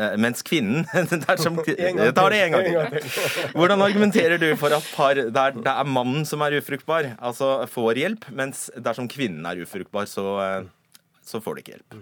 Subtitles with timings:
[0.00, 0.86] Eh, mens kvinnen
[1.27, 3.08] dersom, Jeg tar det en gang til.
[3.58, 8.00] Hvordan argumenterer du for at par der det er mannen som er ufruktbar, altså får
[8.05, 11.98] hjelp, mens dersom kvinnen er ufruktbar, så, eh, så får de ikke hjelp?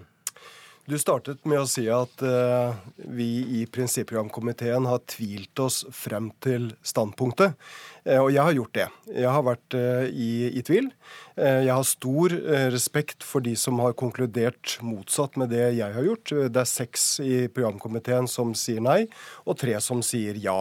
[0.89, 2.73] Du startet med å si at uh,
[3.13, 3.27] vi
[3.59, 7.53] i prinsipprogramkomiteen har tvilt oss frem til standpunktet.
[8.07, 8.87] Uh, og jeg har gjort det.
[9.13, 10.89] Jeg har vært uh, i, i, tvil.
[11.39, 12.33] Jeg har stor
[12.73, 16.33] respekt for de som har konkludert motsatt med det jeg har gjort.
[16.51, 19.05] Det er seks i programkomiteen som sier nei,
[19.47, 20.57] og tre som sier ja.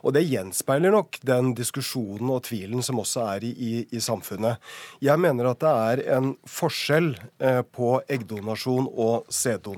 [0.00, 4.56] Og det gjenspeiler nok den diskusjonen og tvilen som også er i, i, i samfunnet.
[5.04, 7.12] Jeg mener at det er en forskjell
[7.76, 9.71] på eggdonasjon og sæddonasjon.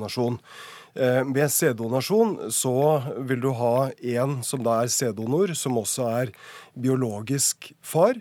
[0.94, 6.30] Med sæddonasjon så vil du ha en som da er sæddonor, som også er
[6.78, 8.14] biologisk far.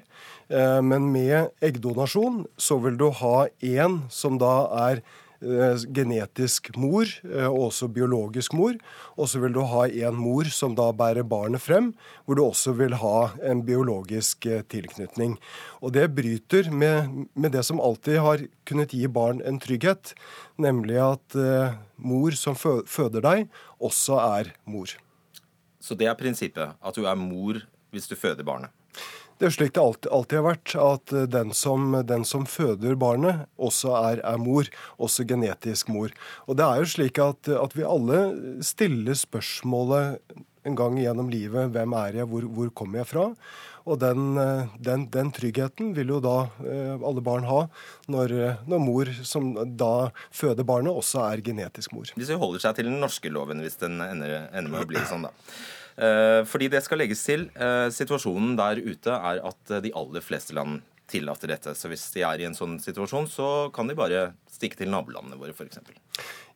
[0.54, 4.56] Eh, men med eggdonasjon så vil du ha en som da
[4.90, 5.22] er eh,
[5.94, 8.78] genetisk mor, eh, og også biologisk mor.
[9.18, 11.92] Og så vil du ha en mor som da bærer barnet frem,
[12.26, 15.38] hvor du også vil ha en biologisk tilknytning.
[15.82, 20.14] Og det bryter med, med det som alltid har kunnet gi barn en trygghet,
[20.58, 21.38] nemlig at
[21.98, 23.50] mor som føder deg,
[23.80, 24.94] også er mor.
[25.84, 27.60] Så det er prinsippet, at du er mor
[27.94, 28.72] hvis du føder barnet?
[29.44, 33.42] Det er slik det alltid, alltid har vært, at den som, den som føder barnet,
[33.60, 34.70] også er, er, mor.
[34.96, 36.14] Også genetisk mor.
[36.48, 38.22] Og det er jo slik at, at vi alle
[38.64, 40.24] stiller spørsmålet
[40.64, 43.28] en gang gjennom livet hvem er jeg, hvor, hvor kommer jeg fra?
[43.84, 44.40] Og den,
[44.80, 47.66] den, den, tryggheten vil jo da eh, alle barn ha
[48.08, 52.08] når, når, mor som da føder barnet, også er genetisk mor.
[52.16, 55.04] Hvis vi holder seg til den norske loven, hvis den ender, ender med å bli
[55.12, 55.36] sånn, da.
[55.96, 57.50] Eh, fordi det skal legges til.
[57.54, 60.82] Eh, situasjonen der ute er at de aller fleste land
[61.12, 61.74] tillater dette.
[61.78, 65.38] Så hvis de er i en sånn situasjon, så kan de bare stikke til nabolandene
[65.38, 65.82] våre, f.eks.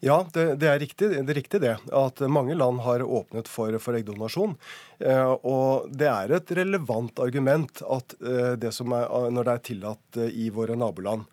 [0.06, 1.76] Ja, det, det, er riktig, det, er riktig det.
[1.94, 4.56] At mange land har åpnet for, for eggdonasjon.
[5.04, 8.18] Eh, og det er et relevant argument at
[8.58, 11.28] det som er, når det er tillatt i våre naboland.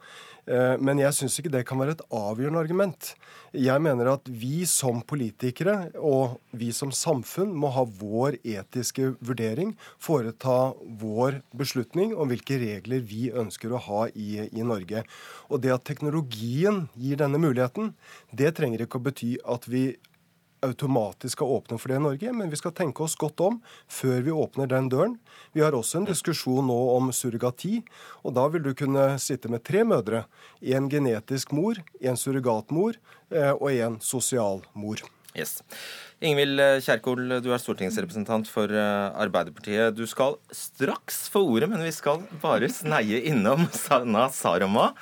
[0.45, 3.11] Eh, men jeg syns ikke det kan være et avgjørende argument.
[3.57, 9.75] Jeg mener at vi som politikere og vi som samfunn må ha vår etiske vurdering,
[10.03, 15.05] foreta vår beslutning om hvilke regler vi ønsker å ha i, i Norge.
[15.49, 17.95] Og det at teknologien gir denne muligheten,
[18.33, 19.87] det trenger ikke å bety at vi
[20.65, 23.59] automatisk skal åpne for det i Norge, men vi skal tenke oss godt om
[23.91, 25.19] før vi åpner den døren.
[25.53, 27.83] Vi har også en diskusjon nå om surrogati,
[28.25, 30.25] og da vil du kunne sitte med tre mødre.
[30.61, 32.99] En genetisk mor, en surrogatmor
[33.31, 35.05] eh, og en sosial mor.
[35.35, 35.59] Yes.
[36.25, 39.97] Ingvild Kjerkol, du er stortingsrepresentant for eh, Arbeiderpartiet.
[39.99, 44.93] Du skal straks få ordet, men vi skal bare sneie innom Sana Saroma,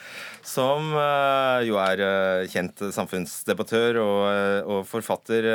[0.41, 4.21] som eh, jo er eh, kjent samfunnsdebattør og,
[4.65, 5.51] og forfatter.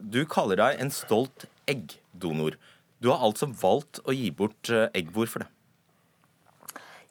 [0.00, 2.56] Du kaller deg en stolt eggdonor.
[3.04, 5.12] Du har altså valgt å gi bort egg.
[5.12, 5.52] Hvorfor det?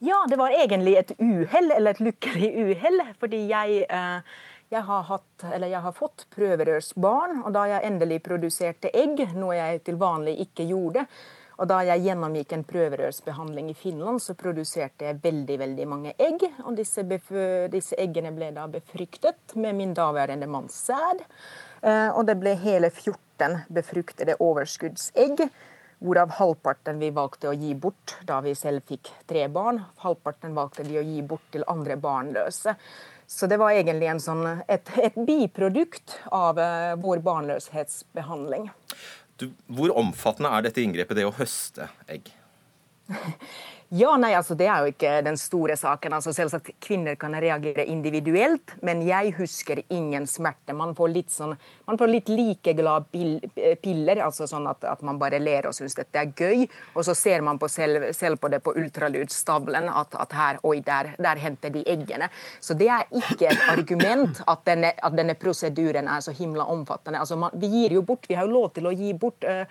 [0.02, 3.04] Ja, det var egentlig et uhell, eller et lykkelig uhell.
[3.22, 4.40] Fordi jeg eh,
[4.72, 9.82] jeg har, hatt, jeg har fått prøverørsbarn, og da jeg endelig produserte egg, noe jeg
[9.88, 11.06] til vanlig ikke gjorde,
[11.62, 16.42] Og da jeg gjennomgikk en prøverørsbehandling i Finland, så produserte jeg veldig veldig mange egg.
[16.64, 17.04] Og disse,
[17.70, 21.22] disse eggene ble da befruktet med min daværende manns sæd.
[21.84, 25.46] Eh, og det ble hele 14 befruktede overskuddsegg.
[26.02, 29.84] Hvorav halvparten vi valgte å gi bort da vi selv fikk tre barn.
[30.02, 32.74] Halvparten valgte vi å gi bort til andre barnløse.
[33.32, 38.68] Så det var egentlig sånn, et, et, biprodukt av uh, vår barnløshetsbehandling.
[39.40, 42.28] Du, hvor omfattende er dette inngrepet, det å høste egg?
[43.94, 46.14] Ja, nei, altså Det er jo ikke den store saken.
[46.16, 50.72] altså Selvsagt Kvinner kan reagere individuelt, men jeg husker ingen smerte.
[50.72, 51.58] Man får litt sånn,
[52.08, 56.64] litt likeglad piller, altså sånn at, at man bare ler og syns dette er gøy.
[56.96, 60.80] Og så ser man på selv, selv på det på ultralydstavlen at, at, her, oi,
[60.88, 62.32] der, der henter de eggene.
[62.64, 67.20] Så det er ikke et argument at denne, at denne prosedyren er så himla omfattende.
[67.20, 69.68] Altså man, Vi gir jo bort, vi har jo lov til å gi bort uh,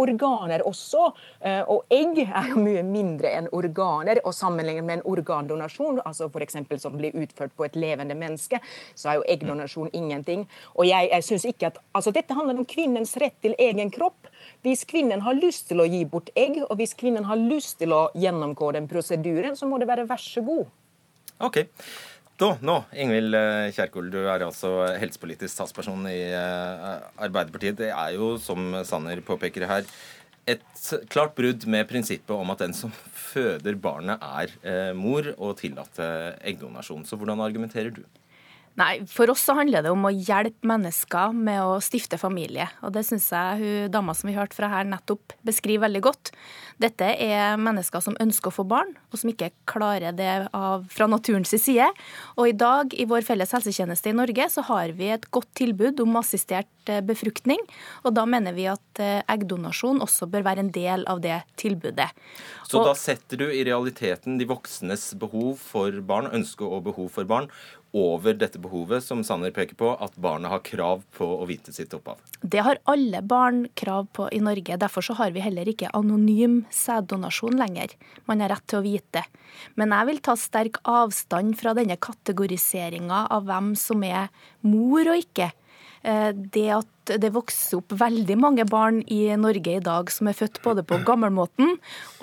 [0.00, 1.08] organer også,
[1.44, 4.20] uh, og egg er jo mye mindre enn organer.
[4.24, 6.58] Og sammenlignet med en organdonasjon, altså f.eks.
[6.82, 8.60] som blir utført på et levende menneske,
[8.94, 10.46] så er jo eggdonasjon ingenting.
[10.74, 14.30] Og jeg, jeg synes ikke at, altså Dette handler om kvinnens rett til egen kropp.
[14.64, 17.94] Hvis kvinnen har lyst til å gi bort egg, og hvis kvinnen har lyst til
[17.96, 20.66] å gjennomgå den prosedyren, så må det være vær så god.
[21.42, 21.64] Ok.
[22.34, 27.78] Da, nå, Ingvild eh, Kjerkol, du er altså helsepolitisk statsperson i eh, Arbeiderpartiet.
[27.78, 29.86] Det er jo, som Sanner påpeker her,
[30.50, 30.64] et
[31.12, 36.08] klart brudd med prinsippet om at den som føder barnet, er eh, mor, og tillate
[36.42, 37.06] eggdonasjon.
[37.06, 38.02] Så hvordan argumenterer du?
[38.74, 42.66] Nei, For oss så handler det om å hjelpe mennesker med å stifte familie.
[42.82, 46.32] Og det syns jeg hun dama som vi hørte fra her nettopp beskriver veldig godt.
[46.82, 51.06] Dette er mennesker som ønsker å få barn, og som ikke klarer det av, fra
[51.10, 51.86] naturens side.
[52.34, 56.02] Og i dag i vår felles helsetjeneste i Norge så har vi et godt tilbud
[56.02, 57.62] om assistert eh, befruktning.
[58.02, 62.10] Og da mener vi at eh, eggdonasjon også bør være en del av det tilbudet.
[62.66, 67.12] Så og, da setter du i realiteten de voksnes behov for barn, ønske og behov
[67.14, 67.52] for barn,
[67.94, 71.94] over dette behovet som Sanner peker på, at barnet har krav på å vite sitt
[71.94, 72.18] opphav?
[72.42, 74.78] Det har alle barn krav på i Norge.
[74.80, 77.94] Derfor så har vi heller ikke anonym sæddonasjon lenger.
[78.26, 79.24] Man har rett til å vite.
[79.78, 84.32] Men jeg vil ta sterk avstand fra denne kategoriseringa av hvem som er
[84.66, 85.52] mor og ikke.
[86.04, 86.90] Eh, det at
[87.20, 90.98] det vokser opp veldig mange barn i Norge i dag som er født både på
[91.04, 91.74] gammelmåten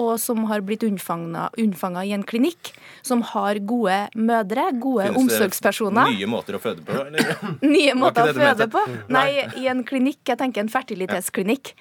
[0.02, 2.72] og som har blitt unnfanga i en klinikk,
[3.06, 6.14] som har gode mødre, gode Finnes omsorgspersoner.
[6.16, 6.98] Nye måter å føde på?
[6.98, 7.34] Eller?
[7.76, 8.84] nye måter å føde på?
[9.14, 10.24] Nei, i en klinikk.
[10.30, 11.74] Jeg tenker en fertilitetsklinikk.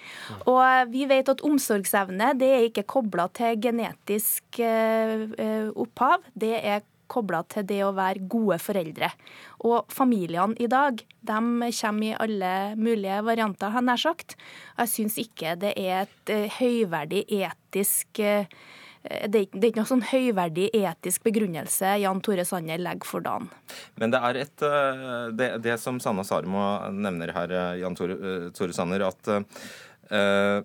[0.45, 6.25] Og vi vet at omsorgsevne det er ikke kobla til genetisk eh, eh, opphav.
[6.37, 9.11] Det er kobla til det å være gode foreldre.
[9.67, 11.39] Og familiene i dag de
[11.81, 14.37] kommer i alle mulige varianter, har nær sagt.
[14.79, 18.47] Jeg syns ikke det er et uh, høyverdig etisk uh,
[19.01, 23.09] det er, ikke, det er ikke noe sånn høyverdig etisk begrunnelse Jan Tore Sanner legger
[23.09, 23.47] for dagen.
[23.97, 28.19] Men det er et uh, det, det som Sanna Sarmo nevner her, Jan Tore,
[28.57, 30.61] Tore Sanner, at uh,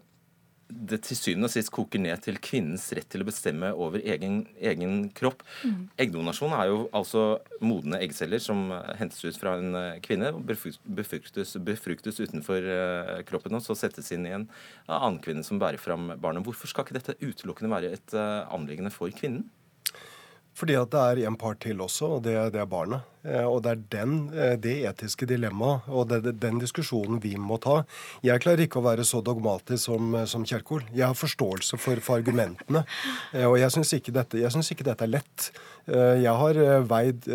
[0.68, 4.42] det til syvende og sist koker ned til kvinnens rett til å bestemme over egen,
[4.58, 5.44] egen kropp.
[5.62, 5.84] Mm.
[6.02, 7.26] Eggdonasjon er jo altså
[7.62, 8.68] modne eggceller som
[9.00, 14.26] hentes ut fra en eh, kvinne, befruktes, befruktes utenfor uh, kroppen og så settes inn
[14.26, 14.48] i en
[14.90, 16.46] annen kvinne som bærer fram barnet.
[16.46, 19.46] Hvorfor skal ikke dette utelukkende være et uh, anliggende for kvinnen?
[20.56, 23.04] Fordi at det er en part til også, og det, det er barnet.
[23.26, 27.58] Eh, og det er den, eh, det etiske dilemmaet og det, den diskusjonen vi må
[27.62, 27.82] ta.
[28.26, 30.86] Jeg klarer ikke å være så dogmatisk som, eh, som Kjerkol.
[30.94, 32.86] Jeg har forståelse for, for argumentene.
[33.46, 35.50] Og jeg syns ikke, ikke, dette er lett.
[35.86, 36.58] Jeg har
[36.88, 37.28] veid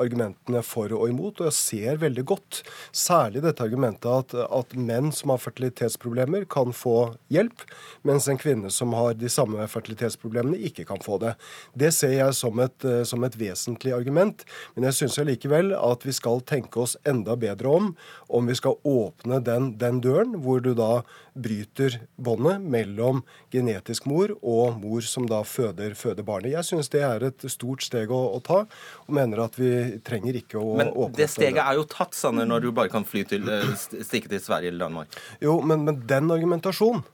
[0.00, 5.12] argumentene for og imot, og jeg ser veldig godt særlig dette argumentet at, at menn
[5.14, 7.62] som har fertilitetsproblemer, kan få hjelp,
[8.06, 11.36] mens en kvinne som har de samme fertilitetsproblemene, ikke kan få det.
[11.78, 14.44] Det ser jeg som et, som et vesentlig argument.
[14.74, 17.96] men jeg syns allikevel likevel at vi skal tenke oss enda bedre om
[18.28, 21.02] om vi skal åpne den, den døren hvor du da
[21.34, 23.22] bryter båndet mellom
[23.52, 26.54] genetisk mor og mor som da føder, føder barnet.
[26.54, 28.64] Jeg syns det er et stort steg å, å, ta,
[29.06, 32.16] og mener at vi trenger ikke å men åpne Men det steget er jo tatt,
[32.16, 35.20] Sanner, når du bare kan fly til, eh, stikke til Sverige eller Danmark.
[35.44, 37.04] Jo, men, men den argumentasjonen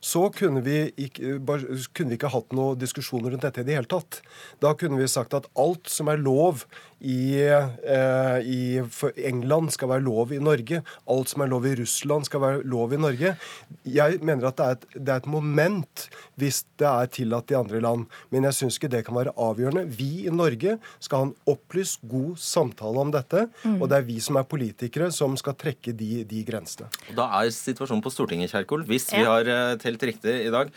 [0.00, 3.90] så kunne vi, ikke, kunne vi ikke hatt noen diskusjoner rundt dette i det hele
[3.90, 4.20] tatt.
[4.62, 6.64] Da kunne vi sagt at alt som er lov
[7.00, 8.82] i, eh, i
[9.28, 10.82] England skal være lov i Norge.
[11.06, 13.34] Alt som er lov i Russland skal være lov i Norge.
[13.86, 16.06] Jeg mener at det er et, det er et moment
[16.38, 18.06] hvis det er tillatt i andre land.
[18.34, 19.86] Men jeg syns ikke det kan være avgjørende.
[19.98, 23.46] Vi i Norge skal ha en opplyst, god samtale om dette.
[23.62, 23.80] Mm.
[23.80, 26.90] Og det er vi som er politikere som skal trekke de, de grensene.
[27.14, 30.72] Da er situasjonen på Stortinget, Kjerkol, hvis vi har eh, telt riktig i dag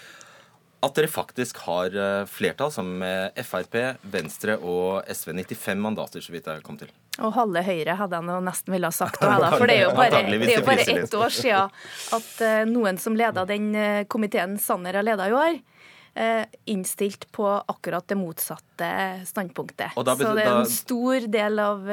[0.82, 5.34] at dere faktisk har eh, flertall sammen med Frp, Venstre og SV.
[5.38, 6.90] 95 mandater, så vidt jeg kom til.
[7.22, 9.22] Og halve Høyre hadde jeg nå nesten ville ha sagt.
[9.60, 11.76] For det er jo bare, det er bare ett år siden
[12.18, 15.62] at eh, noen som leda den eh, komiteen Sanner har leda i år,
[16.68, 18.88] innstilt på akkurat det motsatte
[19.24, 19.94] standpunktet.
[19.96, 21.88] Da, så det er en stor del av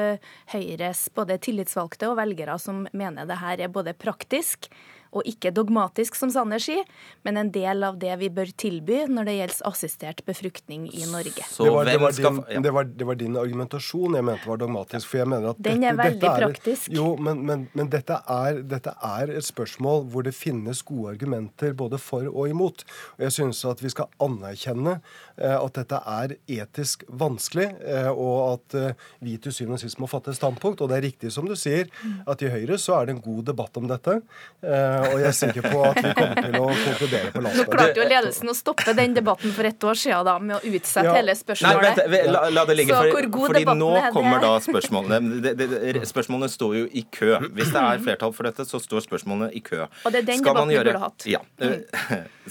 [0.51, 4.67] Høyres både tillitsvalgte og velgere som mener det her er både praktisk
[5.09, 6.85] og ikke dogmatisk, som Sanner sier,
[7.25, 11.45] men en del av det vi bør tilby når det gjelder assistert befruktning i Norge.
[11.49, 14.61] Så det, var, det, var din, det, var, det, var, din, argumentasjon jeg mente var
[14.61, 15.07] dogmatisk.
[15.09, 16.91] for jeg mener at Den dette, er veldig er, praktisk.
[16.93, 21.73] Jo, men, men, men dette, er, dette, er, et spørsmål hvor det finnes gode argumenter
[21.77, 22.85] både for og imot.
[23.17, 24.99] Og jeg synes at vi skal anerkjenne
[25.37, 30.01] eh, at dette er etisk vanskelig, eh, og at eh, vi til syvende og sist
[30.01, 30.83] må fatte standpunkt.
[30.83, 31.89] Og det er riktig som du sier,
[32.29, 34.19] at i Høyre så er det en god debatt om dette.
[34.61, 37.59] Eh, og jeg er sikker på at vi kommer til å konkludere på landsmøtet.
[37.59, 40.73] Nå klarte jo ledelsen å stoppe den debatten for et år siden da, med å
[40.75, 41.15] utsette ja.
[41.17, 42.01] hele spørsmålet.
[42.01, 45.41] Nei, vent, la, la, det ligge, for, fordi nå kommer da spørsmålene.
[45.45, 47.31] Det, det, spørsmålene står jo i kø.
[47.57, 49.85] Hvis det er flertall for dette, så står spørsmålene i kø.
[49.85, 51.29] Og det er den Skal debatten vi burde hatt.
[51.29, 51.43] Ja.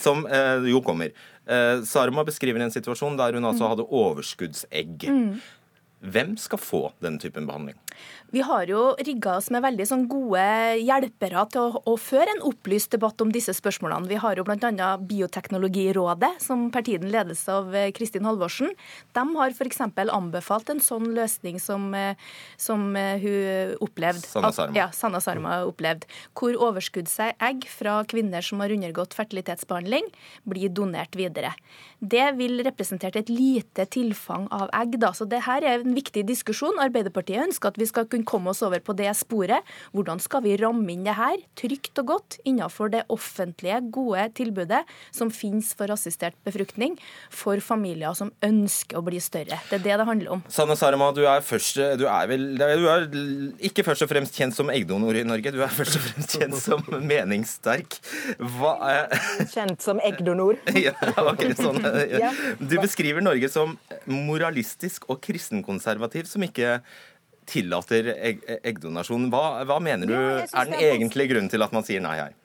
[0.07, 1.13] Som eh, jo kommer.
[1.49, 5.09] Eh, Sarma beskriver en situasjon der hun altså hadde overskuddsegg.
[5.09, 5.39] Mm.
[5.99, 7.79] Hvem skal få den typen behandling?
[8.35, 10.43] Vi har jo rigga oss med veldig sånn gode
[10.83, 14.11] hjelpere til å, å, føre en opplyst debatt om disse spørsmålene.
[14.11, 14.91] Vi har jo bl.a.
[15.09, 18.75] Bioteknologirådet, som per tiden ledes av eh, Kristin Halvorsen.
[19.17, 19.81] De har f.eks.
[19.81, 22.21] anbefalt en sånn løsning som, eh,
[22.61, 24.27] som eh, hun opplevde.
[24.29, 24.77] Sanna Sarma.
[24.77, 26.05] Ja, Sanna Sarma opplevd.
[26.37, 30.13] Hvor overskuddsegg fra kvinner som har undergått fertilitetsbehandling,
[30.49, 31.55] blir donert videre.
[31.99, 35.01] Det vil representere et lite tilfang av egg.
[35.03, 35.15] Da.
[35.17, 36.79] Så det her er en viktig diskusjon.
[36.83, 39.65] Arbeiderpartiet ønsker at vi skal kunne komme oss over på det sporet.
[39.97, 44.85] Hvordan skal vi ramme inn det her trygt og godt innenfor det offentlige, gode tilbudet
[45.15, 46.97] som finnes for assistert befruktning
[47.35, 49.59] for familier som ønsker å bli større.
[49.69, 50.45] Det er det det handler om.
[50.53, 53.07] Sanne Sarma, du er, først, du er vel du er
[53.69, 56.59] ikke først og fremst kjent som eggdonor i Norge, du er først og fremst kjent
[56.61, 57.99] som meningssterk.
[58.39, 60.59] Hva er Kjent som eggdonor.
[60.87, 61.81] ja, okay, sånn.
[62.61, 63.77] Du beskriver Norge som
[64.09, 66.79] moralistisk og kristenkonservativ, som ikke
[67.49, 69.29] tillater egg eggdonasjon.
[69.33, 72.37] Hva, hva, mener du ja, er den egentlige grunnen til at man sier nei her?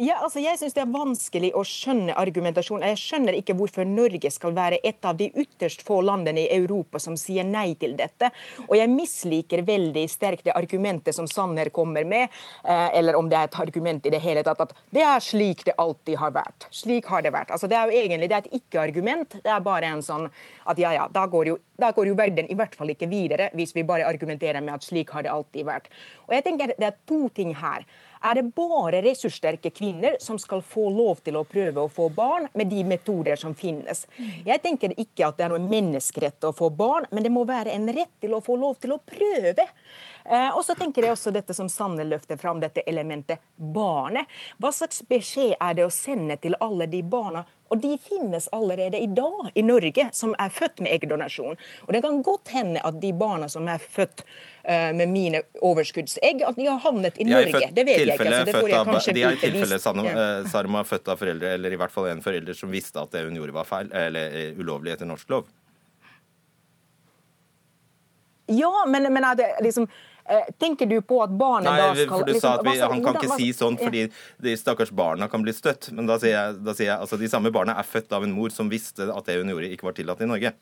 [0.00, 2.86] Ja, altså jeg syns det er vanskelig å skjønne argumentasjonen.
[2.94, 6.96] Jeg skjønner ikke hvorfor Norge skal være et av de ytterst få landene i Europa
[7.04, 8.30] som sier nei til dette.
[8.70, 12.32] Og jeg misliker veldig sterkt det argumentet som Sanner kommer med,
[12.64, 15.66] eh, eller om det er et argument i det hele tatt, at det er slik
[15.68, 16.70] det alltid har vært.
[16.72, 17.52] Slik har det vært.
[17.52, 19.42] Altså Det er jo egentlig det er et ikke-argument.
[19.44, 20.30] Det er bare en sånn
[20.64, 23.50] at ja ja, da går, jo, da går jo verden i hvert fall ikke videre
[23.52, 25.92] hvis vi bare argumenterer med at slik har det alltid vært.
[26.26, 27.84] Og jeg tenker Det er to ting her.
[28.20, 32.50] Er det bare ressurssterke kvinner som skal få lov til å prøve å få barn
[32.52, 34.04] med de metoder som finnes?
[34.44, 37.72] Jeg tenker ikke at det er noe menneskerett å få barn, men det må være
[37.72, 39.64] en rett til å få lov til å prøve.
[40.24, 44.28] Eh, og så tenker jeg også dette som Sanne løfter fram, dette elementet barnet.
[44.60, 48.98] Hva slags beskjed er det å sende til alle de barna og de finnes allerede
[48.98, 51.58] i dag i Norge, som er født med eggdonasjon.
[51.86, 54.24] Og det kan godt hende at de barna som er født
[54.68, 57.70] med mine overskuddsegg, at de har havnet i Norge.
[57.72, 58.26] Det vet jeg ikke.
[58.26, 60.84] Altså, det får jeg kanskje de er i tilfelle Sarma ja.
[60.90, 63.56] født av foreldre, eller i hvert fall en forelder som visste at det hun gjorde
[63.56, 65.48] var feil, eller eh, ulovlig etter norsk lov.
[68.50, 69.88] Ja, men, men er det liksom
[70.30, 73.00] Eh, tenker du på at barnet Nei, da skal for du sa at vi, Han
[73.02, 74.04] kan ikke si sånn fordi
[74.44, 75.88] de stakkars barna kan bli støtt.
[75.96, 78.34] Men da sier jeg, da sier jeg altså de samme barna er født av en
[78.36, 80.52] mor som visste at det hun gjorde, ikke var tillatt i Norge.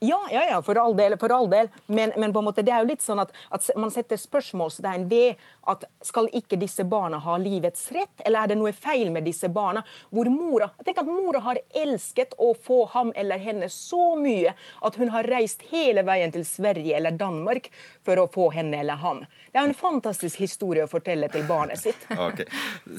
[0.00, 1.16] Ja, ja, ja, for all del.
[1.18, 1.68] For all del.
[1.86, 5.08] Men, men, på en måte, det er jo litt sånn at, at man setter spørsmålstegn
[5.10, 9.26] ved at skal ikke disse barna ha livets rett, eller er det noe feil med
[9.26, 9.82] disse barna?
[10.14, 14.54] Hvor mora jeg tenker at mora har elsket å få ham eller henne så mye
[14.86, 17.68] at hun har reist hele veien til Sverige eller Danmark
[18.06, 19.24] for å få henne eller ham.
[19.52, 22.06] Det er en fantastisk historie å fortelle til barnet sitt.
[22.28, 22.44] Okay.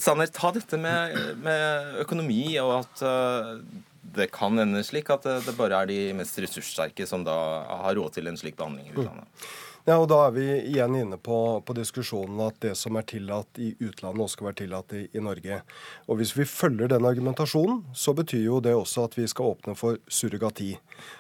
[0.02, 1.14] Sanner, ta dette med,
[1.44, 6.38] med økonomi og at uh det kan ende slik at det bare er de mest
[6.42, 7.36] ressurssterke som da
[7.86, 9.26] har råd til en slik behandling i utlandet.
[9.26, 9.50] Mm.
[9.88, 11.36] Ja, og Da er vi igjen inne på,
[11.66, 15.24] på, diskusjonen at det som er tillatt i utlandet, også skal være tillatt i, i,
[15.24, 15.62] Norge.
[16.08, 19.76] Og Hvis vi følger den argumentasjonen, så betyr jo det også at vi skal åpne
[19.80, 20.76] for surrogati.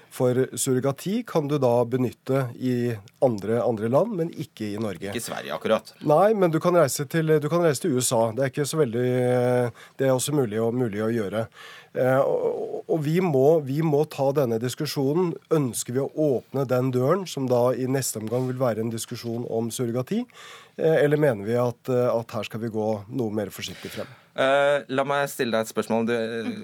[0.09, 5.11] For surrogati kan du da benytte i andre, andre land, men ikke i Norge.
[5.11, 5.91] Ikke Sverige, akkurat.
[6.01, 8.29] Nei, men du kan reise til, du kan reise til USA.
[8.33, 9.09] Det er ikke så veldig
[9.99, 11.45] Det er også mulig, mulig å gjøre.
[11.93, 15.35] Eh, og vi må, vi må, ta denne diskusjonen.
[15.53, 19.45] Ønsker vi å åpne den døren, som da i neste omgang vil være en diskusjon
[19.45, 20.23] om surrogati?
[20.77, 24.09] Eh, eller mener vi at, at her skal vi gå noe mer forsiktig frem?
[24.39, 26.13] Uh, la meg stille deg et spørsmål du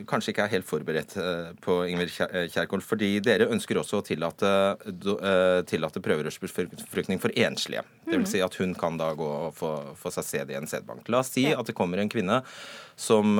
[0.08, 2.14] kanskje ikke er helt forberedt uh, på, Ingvild
[2.54, 2.80] Kjerkol.
[2.80, 7.84] fordi dere ønsker også å tillate, uh, tillate prøverørsbefruktning for enslige.
[8.08, 8.32] Dvs.
[8.32, 11.10] Si at hun kan da gå og få, få seg sæd i en sædbank.
[11.12, 12.44] La oss si at det kommer en kvinne
[12.96, 13.40] som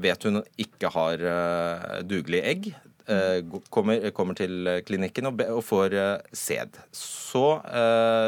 [0.00, 1.22] vet hun ikke har
[2.06, 2.68] dugelig egg.
[3.72, 5.96] Kommer, kommer, til klinikken og, og får
[6.36, 6.78] sæd.
[6.94, 7.42] Så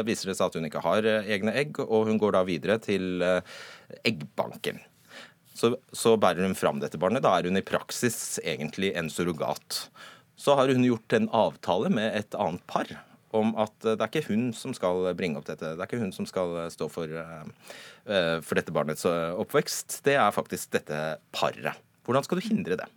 [0.03, 3.23] viser det seg at hun ikke har egne egg, og hun går da videre til
[4.07, 4.81] eggbanken.
[5.53, 7.23] Så, så, bærer hun fram dette barnet.
[7.25, 9.87] Da er hun i praksis egentlig en surrogat.
[10.39, 12.89] Så har hun gjort en avtale med et annet par
[13.33, 15.71] om at det er ikke hun som skal bringe opp dette.
[15.73, 20.01] Det er ikke hun som skal stå for, uh, for dette barnets oppvekst.
[20.05, 20.99] Det er faktisk dette
[21.33, 21.81] paret.
[22.05, 22.89] Hvordan skal du hindre det?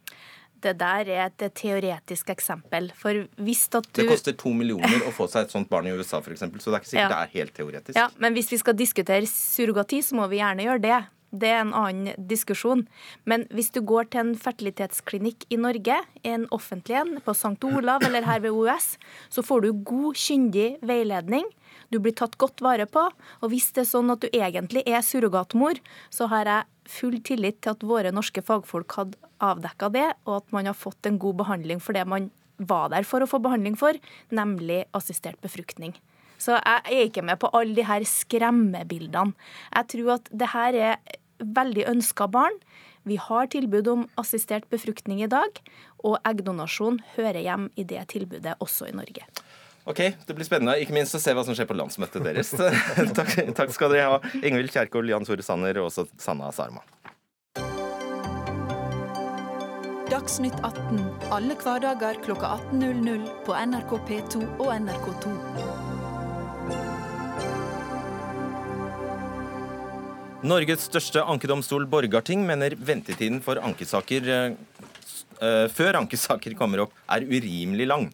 [0.63, 2.89] Det der er et teoretisk eksempel.
[2.97, 5.93] For hvis at du Det koster to millioner å få seg et sånt barn i
[5.93, 7.11] USA, f.eks., så det er ikke sikkert ja.
[7.13, 7.99] det er helt teoretisk.
[7.99, 11.03] Ja, Men hvis vi skal diskutere surrogati, så må vi gjerne gjøre det.
[11.37, 12.87] Det er en annen diskusjon.
[13.29, 17.59] Men hvis du går til en fertilitetsklinikk i Norge, en offentlig en, på St.
[17.67, 18.95] Olav eller her ved OUS,
[19.29, 21.49] så får du god, kyndig veiledning.
[21.93, 23.05] Du blir tatt godt vare på.
[23.43, 25.79] Og hvis det er sånn at du egentlig er surrogatmor,
[26.11, 30.53] så har jeg full tillit til at våre norske fagfolk hadde avdekka det, og at
[30.55, 33.77] man har fått en god behandling for det man var der for å få behandling
[33.77, 33.99] for,
[34.33, 35.93] nemlig assistert befruktning.
[36.41, 39.37] Så jeg er ikke med på alle de her skremmebildene.
[39.73, 42.57] Jeg tror at det her er veldig ønska barn.
[43.07, 45.61] Vi har tilbud om assistert befruktning i dag,
[46.05, 49.29] og eggdonasjon hører hjem i det tilbudet også i Norge.
[49.87, 52.51] Ok, Det blir spennende, ikke minst å se hva som skjer på landsmøtet deres.
[53.19, 56.83] takk, takk, skal dere ha, Ingvild Kjerkol, Jan Tore Sanner og også Sanna Sarma.
[60.11, 60.99] Dagsnytt 18
[61.35, 65.35] alle hverdager kl 18.00 på NRK P2 og NRK2.
[70.47, 74.76] Norges største ankedomstol, Borgarting, mener ventetiden for ankesaker uh,
[75.73, 78.07] før ankesaker kommer opp, er urimelig lang.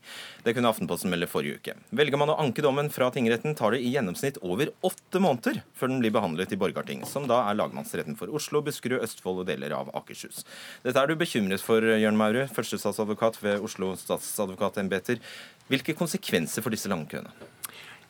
[0.42, 1.74] Det kunne Aftenposten melde forrige uke.
[1.94, 5.92] Velger man å anke dommen fra tingretten, tar det i gjennomsnitt over åtte måneder før
[5.92, 9.76] den blir behandlet i Borgarting, som da er lagmannsretten for Oslo, Buskerud, Østfold og deler
[9.76, 10.42] av Akershus.
[10.82, 15.22] Dette er du bekymret for, Jørn Maurud, førstestatsadvokat ved Oslo statsadvokatembeter.
[15.70, 17.30] Hvilke konsekvenser for disse lange køene?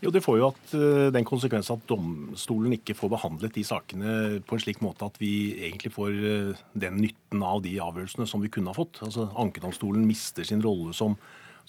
[0.02, 4.14] Jo, Det får jo at, uh, den konsekvens at domstolen ikke får behandlet de sakene
[4.42, 8.42] på en slik måte at vi egentlig får uh, den nytten av de avgjørelsene som
[8.42, 8.98] vi kunne ha fått.
[9.06, 11.14] Altså, Ankedomstolen mister sin rolle som,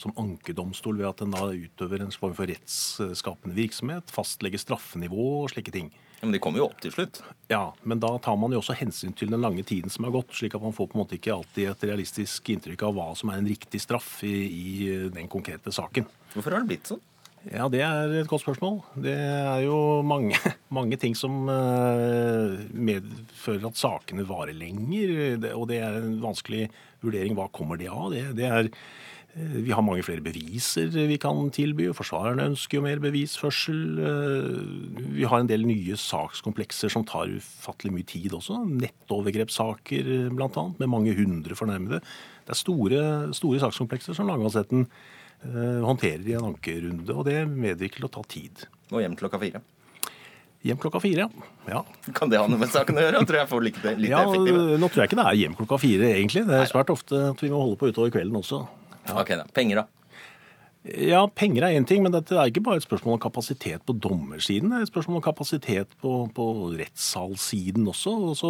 [0.01, 5.53] som ankedomstol ved at den da utøver en form for rettsskapende virksomhet, fastlegger straffenivå og
[5.53, 5.93] slike ting.
[6.23, 7.21] Men de kommer jo opp til slutt?
[7.51, 10.33] Ja, men da tar man jo også hensyn til den lange tiden som har gått,
[10.33, 13.29] slik at man får på en måte ikke alltid et realistisk inntrykk av hva som
[13.29, 14.67] er en riktig straff i, i
[15.13, 16.07] den konkrete saken.
[16.33, 17.03] Hvorfor har det blitt sånn?
[17.51, 18.79] Ja, Det er et godt spørsmål.
[19.03, 20.35] Det er jo mange,
[20.77, 25.49] mange ting som eh, medfører at sakene varer lenger.
[25.51, 26.69] Og det er en vanskelig
[27.03, 27.35] vurdering.
[27.35, 28.13] Hva kommer det av?
[28.13, 28.69] Det, det er,
[29.35, 31.89] eh, vi har mange flere beviser vi kan tilby.
[31.91, 33.81] Forsvarerne ønsker jo mer bevisførsel.
[33.99, 38.61] Eh, vi har en del nye sakskomplekser som tar ufattelig mye tid også.
[38.71, 41.99] Nettovergrepssaker bl.a., med mange hundre fornærmede.
[42.47, 43.03] Det er store,
[43.35, 44.87] store sakskomplekser som lagmannsretten
[45.83, 47.13] håndterer i en ankerunde.
[47.13, 48.65] Og det medvirker til å ta tid.
[48.93, 49.63] Og hjem klokka fire?
[50.63, 51.25] Hjem klokka fire,
[51.67, 51.81] ja.
[52.17, 53.19] Kan det ha noe med saken å gjøre?
[53.19, 54.77] Jeg tror jeg får litt, litt ja, effektive.
[54.79, 56.45] Nå tror jeg ikke det er hjem klokka fire, egentlig.
[56.47, 58.61] Det er svært ofte at vi må holde på utover kvelden også.
[59.03, 59.17] Ja.
[59.19, 59.43] Ok da.
[59.51, 60.02] Penger, da?
[60.83, 63.93] Ja, penger er én ting, men dette er ikke bare et spørsmål om kapasitet på
[64.03, 64.67] dommersiden.
[64.67, 68.15] Det er et spørsmål om kapasitet på, på rettssalssiden også.
[68.35, 68.49] Så,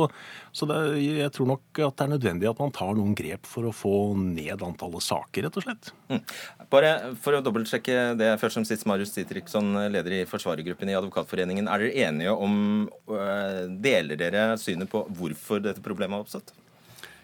[0.50, 3.70] så det, jeg tror nok at det er nødvendig at man tar noen grep for
[3.70, 5.92] å få ned antallet saker, rett og slett.
[6.10, 6.24] Mm.
[6.74, 11.70] Bare for å dobbeltsjekke det først som sist, Marius Ditriksson, leder i forsvarergruppen i Advokatforeningen.
[11.70, 12.58] Er dere enige om
[13.14, 16.56] øh, Deler dere synet på hvorfor dette problemet har oppstått?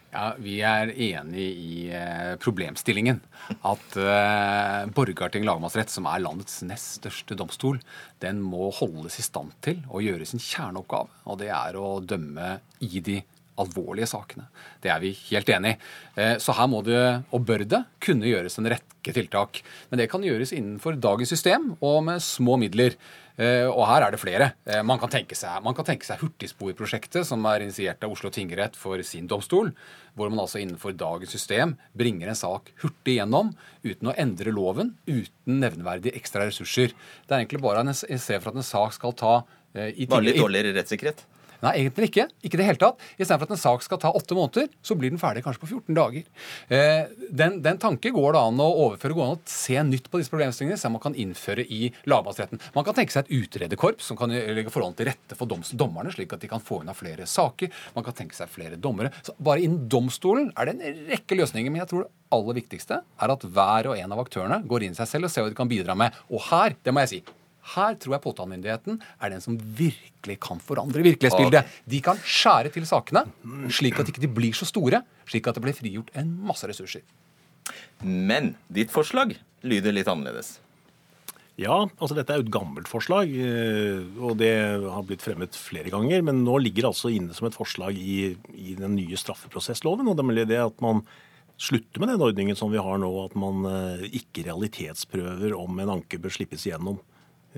[0.10, 3.20] Ja, Vi er enig i eh, problemstillingen.
[3.62, 7.78] At eh, Borgarting lagmannsrett, som er landets nest største domstol,
[8.24, 11.14] den må holdes i stand til å gjøre sin kjerneoppgave.
[11.30, 13.20] Og det er å dømme i de
[13.60, 14.48] alvorlige sakene.
[14.84, 15.80] Det er vi helt enig i.
[16.20, 17.00] Eh, så her må det,
[17.36, 19.62] og bør det, kunne gjøres en rekke tiltak.
[19.90, 22.98] Men det kan gjøres innenfor dagens system og med små midler.
[23.40, 24.50] Eh, og her er det flere.
[24.68, 28.32] Eh, man kan tenke seg, man kan tenke seg Hurtigsporprosjektet, som er initiert av Oslo
[28.36, 29.72] tingrett for sin domstol.
[30.20, 33.54] Hvor man altså innenfor dagens system bringer en sak hurtig gjennom
[33.86, 36.92] uten å endre loven, uten nevneverdige ekstra ressurser.
[36.92, 39.34] Det er egentlig bare en se for at en sak skal ta
[39.70, 41.22] i Bare litt dårligere rettssikkerhet?
[41.66, 42.28] Nei, egentlig ikke.
[42.46, 43.02] Ikke det hele tatt.
[43.18, 45.98] Istedenfor at en sak skal ta åtte måneder, så blir den ferdig kanskje på 14
[45.98, 46.28] dager.
[46.72, 50.22] Eh, den, den tanke går det an å overføre, går an å se nytt på
[50.22, 52.62] disse problemstillingene, som man kan innføre i lagmannsretten.
[52.76, 56.36] Man kan tenke seg et utrederkorps som kan legge forholdene til rette for dommerne, slik
[56.36, 57.74] at de kan få unna flere saker.
[57.98, 59.12] Man kan tenke seg flere dommere.
[59.26, 61.74] Så bare innen domstolen er det en rekke løsninger.
[61.74, 64.96] Men jeg tror det aller viktigste er at hver og en av aktørene går inn
[64.96, 66.16] i seg selv og ser hva de kan bidra med.
[66.32, 67.22] Og her, det må jeg si,
[67.76, 71.76] her tror jeg påtalemyndigheten er den som virkelig kan forandre virkelighetsbildet.
[71.90, 73.26] De kan skjære til sakene
[73.74, 77.06] slik at de ikke blir så store, slik at det blir frigjort en masse ressurser.
[78.02, 79.36] Men ditt forslag
[79.68, 80.58] lyder litt annerledes.
[81.60, 85.92] Ja, altså dette er jo et gammelt forslag, eh, og det har blitt fremmet flere
[85.92, 86.22] ganger.
[86.24, 90.08] Men nå ligger det altså inne som et forslag i, i den nye straffeprosessloven.
[90.08, 91.04] og det er det at man
[91.60, 95.98] slutter med den ordningen som vi har nå, at man eh, ikke realitetsprøver om en
[95.98, 97.02] anke bør slippes igjennom.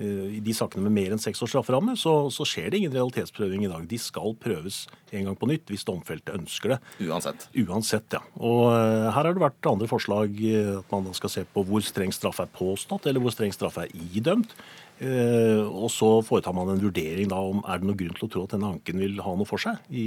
[0.00, 2.94] Eh, I de sakene med mer enn seks års strafferamme så, så, skjer det ingen
[2.94, 3.84] realitetsprøving i dag.
[3.88, 6.78] De skal prøves en gang på nytt hvis domfelte ønsker det.
[7.04, 7.48] Uansett.
[7.60, 8.22] Uansett, ja.
[8.40, 10.38] Og uh, her har det vært andre forslag.
[10.40, 13.80] Uh, at man skal se på hvor streng straff er påstått, eller hvor streng straff
[13.82, 14.56] er idømt.
[15.02, 18.42] Og så foretar man en vurdering da om er det noen grunn til å tro
[18.46, 20.04] at denne anken vil ha noe for seg i,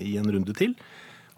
[0.00, 0.72] i en runde til.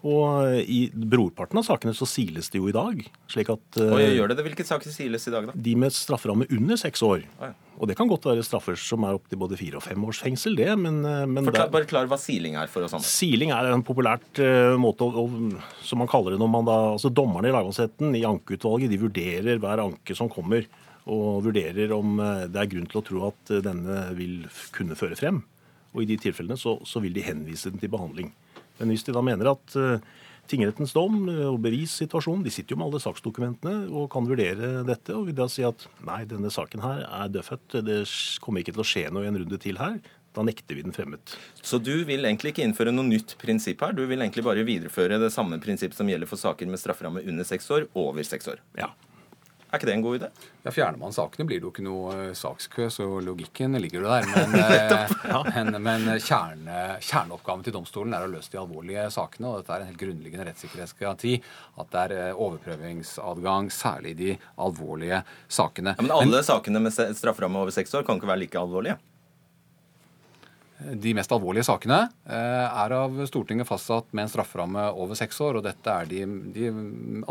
[0.05, 2.99] Og i brorparten av sakene så siles det jo i dag.
[3.31, 3.77] slik at...
[3.81, 4.43] Og gjør det det?
[4.45, 5.55] Hvilke saker siles i dag, da?
[5.67, 7.23] De med strafferamme under seks år.
[7.39, 7.71] Ah, ja.
[7.81, 10.53] Og det kan godt være straffer som er opptil både fire og fem års fengsel,
[10.59, 10.69] det.
[10.79, 13.09] Men, eh, men Forklar, bare klar hva siling er for oss andre.
[13.09, 15.25] Siling er en populært uh, måte å,
[15.83, 19.59] som man kaller det når man da altså Dommerne i lagmannsretten, i ankeutvalget, de vurderer
[19.63, 20.69] hver anke som kommer.
[21.09, 22.17] Og vurderer om
[22.49, 25.43] det er grunn til å tro at denne vil kunne føre frem.
[25.93, 28.31] Og i de tilfellene så, så vil de henvise den til behandling.
[28.79, 29.97] Men hvis de da mener at uh,
[30.51, 35.15] tingrettens dom eh, og bevissituasjonen De sitter jo med alle saksdokumentene og kan vurdere dette,
[35.15, 38.03] og vil da si at nei, denne saken her er dødfødt, det
[38.43, 39.97] kommer ikke til å skje noe i en runde til her.
[40.35, 41.37] Da nekter vi den fremmet.
[41.63, 43.95] Så du vil egentlig ikke innføre noe nytt prinsipp her?
[43.95, 47.47] Du vil egentlig bare videreføre det samme prinsipp som gjelder for saker med strafferamme under
[47.47, 48.59] seks år, over seks år?
[48.77, 48.91] Ja.
[49.75, 50.27] Er ikke det en god idé?
[50.63, 54.07] Ja, Fjerner man sakene, blir det jo ikke noe uh, sakskø, så logikken ligger jo
[54.07, 54.27] der.
[54.31, 54.53] Men,
[55.35, 59.51] uh, men, men kjerne, kjerneoppgaven til domstolen er å løse de alvorlige sakene.
[59.51, 61.35] Og dette er en helt grunnleggende rettssikkerhetsgaranti.
[61.83, 65.97] At det er overprøvingsadgang, særlig i de alvorlige sakene.
[65.99, 68.95] Ja, men alle men, sakene med strafferamme over seks år kan ikke være like alvorlige?
[70.75, 75.59] De mest alvorlige sakene eh, er av Stortinget fastsatt med en strafferamme over seks år.
[75.59, 76.65] og Dette er de, de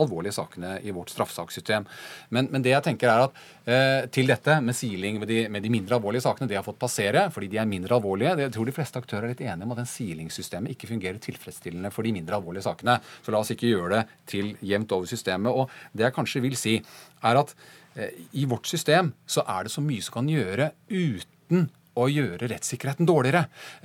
[0.00, 1.84] alvorlige sakene i vårt straffesakssystem.
[2.32, 5.60] Men, men, det jeg tenker er at eh, til dette med siling med de, med
[5.66, 8.32] de, mindre alvorlige sakene, det har fått passere fordi de er mindre alvorlige.
[8.46, 11.92] Jeg tror de fleste aktører er litt enige om at den silingssystemet ikke fungerer tilfredsstillende
[11.92, 12.96] for de mindre alvorlige sakene.
[13.20, 14.02] Så la oss ikke gjøre det
[14.32, 15.52] til jevnt over systemet.
[15.52, 16.78] Og det jeg kanskje vil si,
[17.20, 17.52] er at
[17.92, 22.48] eh, i vårt system så er det så mye som kan gjøre uten å gjøre
[22.50, 23.44] rettssikkerheten dårligere.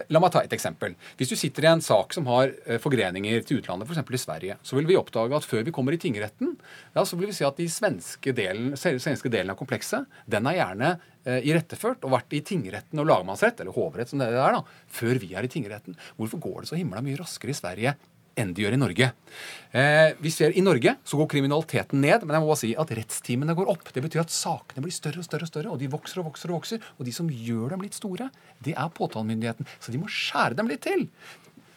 [0.10, 0.96] La meg ta et eksempel.
[1.20, 4.04] Hvis du sitter i en sak som har eh, forgreninger til utlandet, f.eks.
[4.18, 6.56] i Sverige, så vil vi oppdage at før vi kommer i tingretten,
[6.96, 10.60] ja, så vil vi si at de svenske delen, svenske delen av komplekset, den er
[10.60, 10.94] gjerne
[11.26, 15.22] eh, iretteført og vært i tingretten og lagmannsrett, eller hovrett som det er, da, før
[15.22, 15.98] vi er i tingretten.
[16.20, 17.98] Hvorfor går det så himla mye raskere i Sverige
[18.40, 19.10] enn de gjør i Norge.
[19.72, 22.94] Eh, vi ser I Norge så går kriminaliteten ned, men jeg må bare si at
[23.00, 23.92] rettstimene går opp.
[23.94, 26.50] Det betyr at sakene blir større og større, og større, og de vokser og vokser.
[26.50, 28.32] Og vokser, og de som gjør dem litt store,
[28.66, 29.70] det er påtalemyndigheten.
[29.84, 31.06] Så de må skjære dem litt til.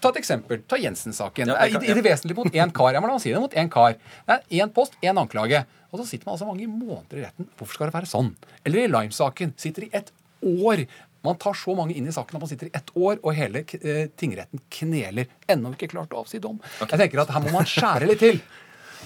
[0.03, 0.65] Ta et eksempel.
[0.67, 1.53] Ta Jensen-saken.
[1.53, 2.91] Ja, I, I, det vesentlige mot én kar.
[2.97, 3.95] Jeg må la meg si det mot én kar.
[4.27, 5.63] Det er Én post, én anklage.
[5.93, 7.47] Og så sitter man altså mange måneder i retten.
[7.59, 8.33] Hvorfor skal det være sånn?
[8.67, 9.55] Eller i Lime-saken.
[9.61, 10.11] Sitter i et
[10.43, 10.87] år
[11.23, 13.63] man tar så mange inn i saken at man sitter i ett år, og hele
[13.79, 15.31] eh, tingretten kneler.
[15.51, 16.59] Ennå ikke klart å avsi dom.
[16.81, 16.97] Okay.
[16.97, 18.43] Jeg tenker at her må man skjære litt til.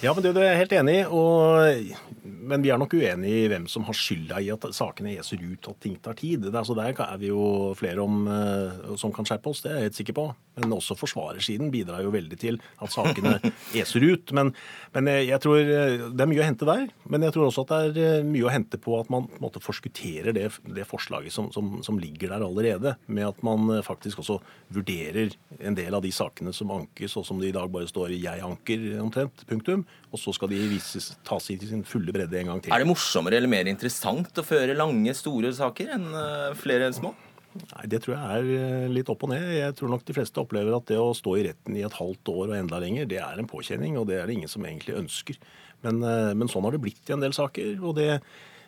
[0.05, 1.05] Ja, men det, er jeg helt enig i.
[1.09, 5.41] Og, men vi er nok uenige i hvem som har skylda i at sakene eser
[5.41, 6.45] ut og at ting tar tid.
[6.45, 9.81] Det, altså Der er vi jo flere om, uh, som kan skjerpe oss, det er
[9.81, 10.27] jeg helt sikker på.
[10.61, 13.39] Men også forsvarersiden bidrar jo veldig til at sakene
[13.81, 14.35] eser ut.
[14.37, 14.53] Men,
[14.93, 16.87] men, jeg tror eh, det er mye å hente der.
[17.09, 19.43] Men jeg tror også at det er eh, mye å hente på at man på
[19.45, 22.95] måte forskutterer det, det forslaget som, som, som, ligger der allerede.
[23.09, 24.39] Med at man faktisk også
[24.73, 28.17] vurderer en del av de sakene som ankes, og som det i dag bare står
[28.17, 29.45] 'jeg anker' omtrent.
[29.49, 32.75] Punktum og så skal de vises, tas i sin fulle bredde en gang til.
[32.75, 36.11] Er det morsommere eller mer interessant å føre lange, store saker enn
[36.59, 37.14] flere enn små?
[37.57, 39.44] Nei, Det tror jeg er eh, litt opp og ned.
[39.57, 42.33] Jeg tror nok de fleste opplever at det å stå i retten i et halvt
[42.33, 44.99] år og enda lenger, det er en påkjenning, og det er det ingen som egentlig
[44.99, 45.38] ønsker.
[45.87, 47.79] Men, eh, men sånn har det blitt i en del saker.
[47.83, 48.20] og det, eh,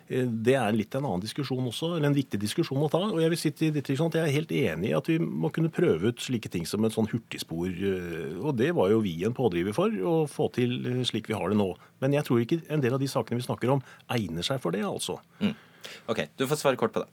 [0.09, 2.97] det er litt en annen diskusjon også, eller en viktig diskusjon å ta.
[3.11, 5.51] og Jeg vil si til Dittrikson at jeg er helt enig i at vi må
[5.53, 7.67] kunne prøve ut slike ting som et sånn hurtigspor.
[7.69, 11.37] eh, Og det var jo vi en pådriver for, å få til eh, slik vi
[11.37, 11.69] har det nå.
[12.01, 14.73] Men jeg tror ikke en del av de sakene vi snakker om, egner seg for
[14.73, 15.19] det, altså.
[16.09, 17.09] Ok, Du får svare kort på det.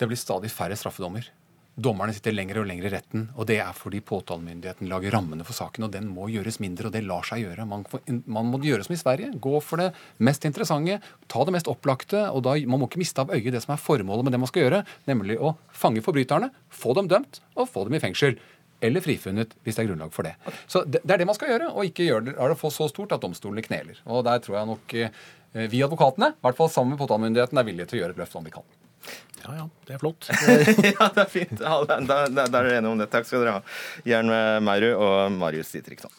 [0.00, 1.26] Det blir stadig færre straffedommer.
[1.78, 5.56] Dommerne sitter lenger og lenger i retten, og det er fordi påtalemyndigheten lager rammene for
[5.56, 7.64] saken, og den må gjøres mindre, og det lar seg gjøre.
[7.68, 7.86] Man,
[8.26, 9.30] man må gjøre som i Sverige.
[9.40, 9.86] Gå for det
[10.18, 10.98] mest interessante,
[11.30, 13.80] ta det mest opplagte, og da, man må ikke miste av øye det som er
[13.80, 17.86] formålet med det man skal gjøre, nemlig å fange forbryterne, få dem dømt og få
[17.88, 18.36] dem i fengsel.
[18.84, 20.34] Eller frifunnet, hvis det er grunnlag for det.
[20.64, 22.88] Så det, det er det man skal gjøre, og ikke gjøre det, er det så
[22.90, 24.00] stort at domstolene kneler.
[24.08, 25.24] Og der tror jeg nok eh,
[25.68, 28.40] vi advokatene, i hvert fall sammen med påtalemyndigheten, er villige til å gjøre et løft
[28.40, 28.64] om vi kan.
[29.40, 30.28] Ja ja, det er flott.
[30.94, 31.60] ja, det er fint.
[31.62, 33.08] Ja, da, da, da er dere enige om det.
[33.12, 33.62] Takk skal dere ha.
[34.06, 34.28] Jern
[34.66, 36.12] Maurud og Marius Ditriksson.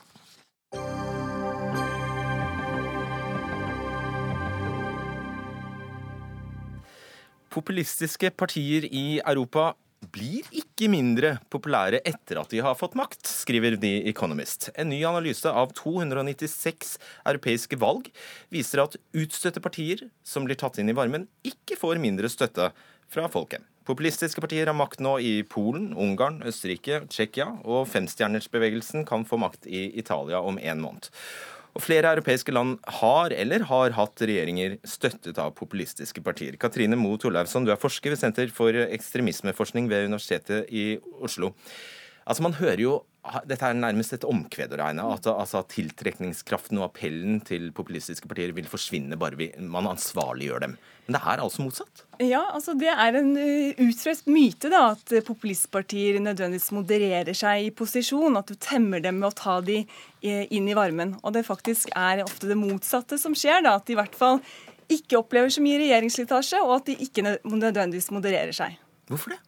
[7.52, 9.74] Populistiske partier i Europa
[10.10, 14.72] blir ikke mindre populære etter at de har fått makt, skriver The Economist.
[14.74, 16.96] En ny analyse av 296
[17.30, 18.10] europeiske valg
[18.54, 22.72] viser at utstøtte partier som blir tatt inn i varmen, ikke får mindre støtte
[23.12, 23.62] fra folket.
[23.86, 29.66] Populistiske partier har makt nå i Polen, Ungarn, Østerrike, Tsjekkia, og femstjernersbevegelsen kan få makt
[29.66, 31.10] i Italia om en måned.
[31.72, 36.58] Og flere europeiske land har eller har hatt regjeringer støttet av populistiske partier.
[36.60, 41.54] Katrine Moe Torleifsson, du er forsker ved Senter for ekstremismeforskning ved Universitetet i Oslo.
[42.26, 43.00] Altså Man hører jo
[43.46, 45.04] dette er nærmest et omkved å regne.
[45.14, 50.74] At altså, tiltrekningskraften og appellen til populistiske partier vil forsvinne bare vi, man ansvarliggjør dem.
[51.06, 52.04] Men det er altså motsatt?
[52.22, 57.70] Ja, altså det er en utrøst utstrøst myte da, at populistpartier nødvendigvis modererer seg i
[57.78, 58.40] posisjon.
[58.40, 59.84] At du temmer dem med å ta de
[60.26, 61.14] inn i varmen.
[61.22, 63.62] Og det faktisk er ofte det motsatte som skjer.
[63.68, 64.42] da, At de i hvert fall
[64.92, 68.82] ikke opplever så mye regjeringsslitasje, og at de ikke nødvendigvis modererer seg.
[69.12, 69.42] Hvorfor det?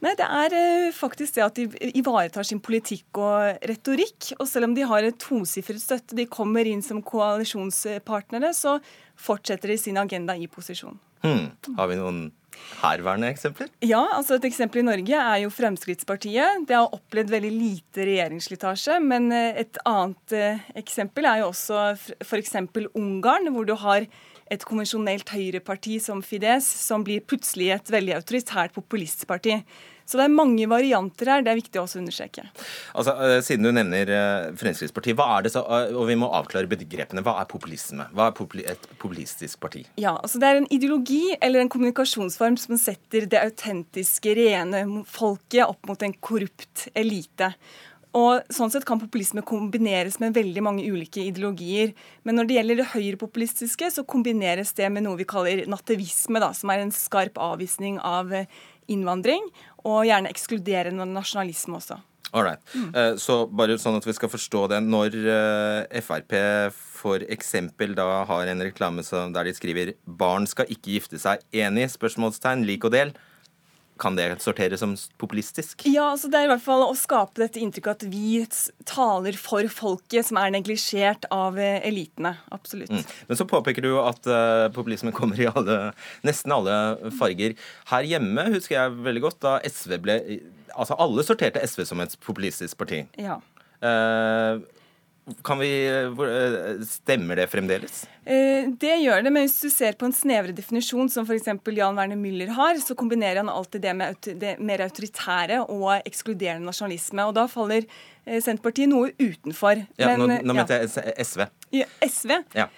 [0.00, 4.32] Nei, Det er eh, faktisk det at de ivaretar sin politikk og retorikk.
[4.38, 8.78] Og selv om de har et tosifret støtte, de kommer inn som koalisjonspartnere, så
[9.20, 10.96] fortsetter de sin agenda i posisjon.
[11.20, 11.50] Hmm.
[11.76, 12.20] Har vi noen
[12.80, 13.68] herværende eksempler?
[13.84, 16.64] Ja, altså Et eksempel i Norge er jo Fremskrittspartiet.
[16.68, 18.98] Det har opplevd veldig lite regjeringsslitasje.
[19.04, 21.90] Men eh, et annet eh, eksempel er jo også
[22.24, 22.56] f.eks.
[22.96, 24.08] Ungarn, hvor du har
[24.50, 29.60] et konvensjonelt høyreparti som Fides, som blir plutselig et veldig autoritært populistparti.
[30.10, 31.42] Så det er mange varianter her.
[31.46, 32.42] Det er viktig også å understreke.
[32.98, 33.12] Altså,
[33.46, 34.10] Siden du nevner
[34.58, 37.22] Fremskrittspartiet, hva er det så, og vi må avklare begrepene.
[37.22, 38.08] Hva er populisme?
[38.16, 39.84] Hva er et populistisk parti?
[40.02, 45.68] Ja, altså Det er en ideologi eller en kommunikasjonsform som setter det autentiske, rene folket
[45.68, 47.52] opp mot en korrupt elite.
[48.16, 51.92] Og sånn sett kan populisme kombineres med veldig mange ulike ideologier.
[52.26, 56.50] Men når det gjelder det høyrepopulistiske, så kombineres det med noe vi kaller nativisme, da,
[56.56, 58.34] som er en skarp avvisning av
[58.90, 59.44] innvandring,
[59.86, 62.00] og gjerne ekskluderende nasjonalisme også.
[62.30, 62.62] Alright.
[62.74, 63.18] Mm.
[63.18, 64.78] Så bare sånn at vi skal forstå det.
[64.86, 65.16] Når
[66.02, 66.36] Frp
[66.70, 67.54] f.eks.
[67.96, 71.90] da har en reklame der de skriver 'Barn skal ikke gifte seg', enig?
[71.90, 73.14] spørsmålstegn, lik og del.
[74.00, 75.84] Kan det sorteres som populistisk?
[75.88, 78.40] Ja, altså det er i hvert fall å skape dette inntrykket at vi
[78.88, 82.34] taler for folket, som er neglisjert av elitene.
[82.54, 82.92] Absolutt.
[82.92, 83.04] Mm.
[83.28, 85.78] Men så påpeker du at uh, populismen kommer i alle,
[86.26, 86.74] nesten alle
[87.18, 87.56] farger.
[87.92, 90.18] Her hjemme husker jeg veldig godt da SV ble
[90.70, 93.00] Altså alle sorterte SV som et populistisk parti.
[93.18, 93.40] Ja.
[93.82, 94.62] Uh,
[95.46, 95.70] kan vi,
[96.88, 98.02] Stemmer det fremdeles?
[98.80, 101.48] Det gjør det, men hvis du ser på en snevre definisjon, som f.eks.
[101.76, 106.68] Jan Werner Müller har, så kombinerer han alltid det med det mer autoritære og ekskluderende
[106.68, 107.26] nasjonalisme.
[107.30, 107.86] Og da faller
[108.26, 109.84] Senterpartiet noe utenfor.
[109.98, 110.88] Ja, men, nå, nå mente ja.
[110.88, 111.46] jeg SV.
[111.74, 112.36] Ja, SV?
[112.56, 112.68] Ja.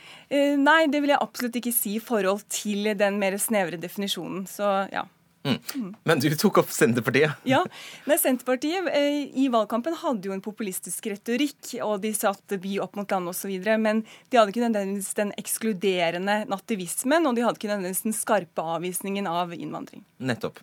[0.61, 4.47] Nei, det vil jeg absolutt ikke si i forhold til den mer snevre definisjonen.
[4.49, 5.05] Så ja.
[5.43, 5.95] Mm.
[6.07, 7.41] Men du tok opp Senterpartiet.
[7.49, 7.63] Ja,
[8.07, 12.99] Nei, Senterpartiet eh, i valgkampen hadde jo en populistisk retorikk, og de satte by opp
[12.99, 13.51] mot land osv.
[13.83, 18.67] Men de hadde ikke nødvendigvis den ekskluderende nativismen, og de hadde ikke nødvendigvis den skarpe
[18.77, 20.07] avvisningen av innvandring.
[20.23, 20.63] Nettopp.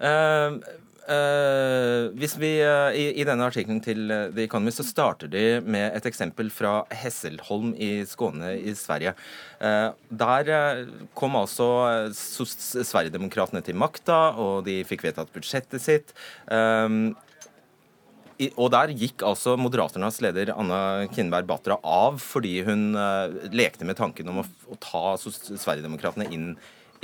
[0.00, 0.60] Uh,
[1.04, 5.42] Uh, hvis vi, uh, i, i, denne artikkelen til uh, The Economist så starter de
[5.60, 9.12] med et eksempel fra Hesselholm i Skåne i Sverige.
[10.08, 10.48] der
[11.14, 11.66] kom altså
[12.12, 16.14] Sverigedemokraterna til makta, og de fikk vedtatt budsjettet sitt.
[18.34, 22.96] I, og der gikk altså Moderaternas leder Anna Kinberg Batra av fordi hun
[23.54, 26.54] lekte med tanken om å, å ta Sverigedemokraterna inn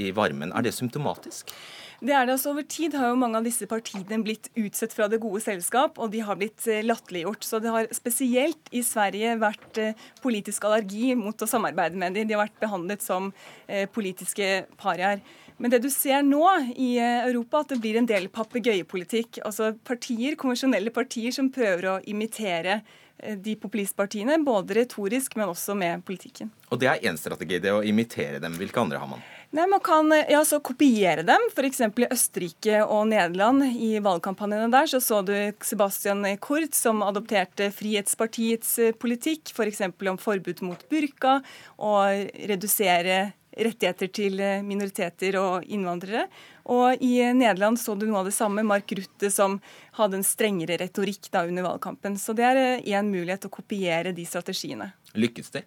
[0.00, 0.52] i varmen.
[0.52, 1.52] Er det symptomatisk?
[2.00, 5.08] Det er det altså Over tid har jo mange av disse partiene blitt utsett fra
[5.12, 7.44] det gode selskap, og de har blitt eh, latterliggjort.
[7.44, 12.30] Så det har spesielt i Sverige vært eh, politisk allergi mot å samarbeide med dem.
[12.30, 13.28] De har vært behandlet som
[13.66, 15.20] eh, politiske pariaer.
[15.60, 16.40] Men det du ser nå
[16.72, 19.42] i Europa, at det blir en del papegøyepolitikk.
[19.44, 22.78] Altså partier, konvensjonelle partier som prøver å imitere
[23.20, 26.48] de populistpartiene, både retorisk, men også med politikken.
[26.72, 28.56] Og det er én strategi, det å imitere dem.
[28.56, 29.20] Hvilke andre har man?
[29.50, 31.48] Nei, Man kan ja, så kopiere dem.
[31.50, 31.80] F.eks.
[31.82, 33.64] i Østerrike og Nederland.
[33.66, 35.34] I valgkampanjene der så, så du
[35.66, 39.82] Sebastian Kurt som adopterte Frihetspartiets eh, politikk, f.eks.
[39.90, 41.40] For om forbud mot burka
[41.82, 46.28] og redusere rettigheter til eh, minoriteter og innvandrere.
[46.70, 48.62] Og i Nederland så du noe av det samme.
[48.62, 49.58] Mark Rutte som
[49.98, 52.14] hadde en strengere retorikk da under valgkampen.
[52.22, 54.92] Så det er én eh, mulighet å kopiere de strategiene.
[55.18, 55.66] Lykkes det?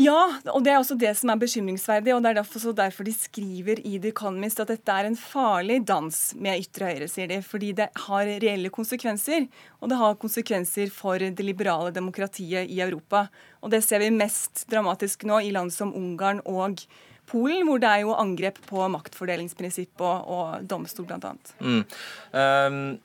[0.00, 2.14] Ja, og det er også det som er bekymringsverdig.
[2.14, 5.84] og Det er derfor, derfor de skriver i The Economist at dette er en farlig
[5.84, 7.42] dans med ytre høyre, sier de.
[7.44, 9.48] Fordi det har reelle konsekvenser.
[9.80, 13.28] Og det har konsekvenser for det liberale demokratiet i Europa.
[13.60, 16.80] Og det ser vi mest dramatisk nå i land som Ungarn og
[17.28, 21.32] Polen, hvor det er jo angrep på maktfordelingsprinsipp og, og domstol, bl.a.
[21.60, 21.84] Mm.
[22.32, 22.98] Um,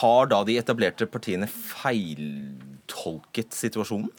[0.00, 4.10] har da de etablerte partiene feiltolket situasjonen?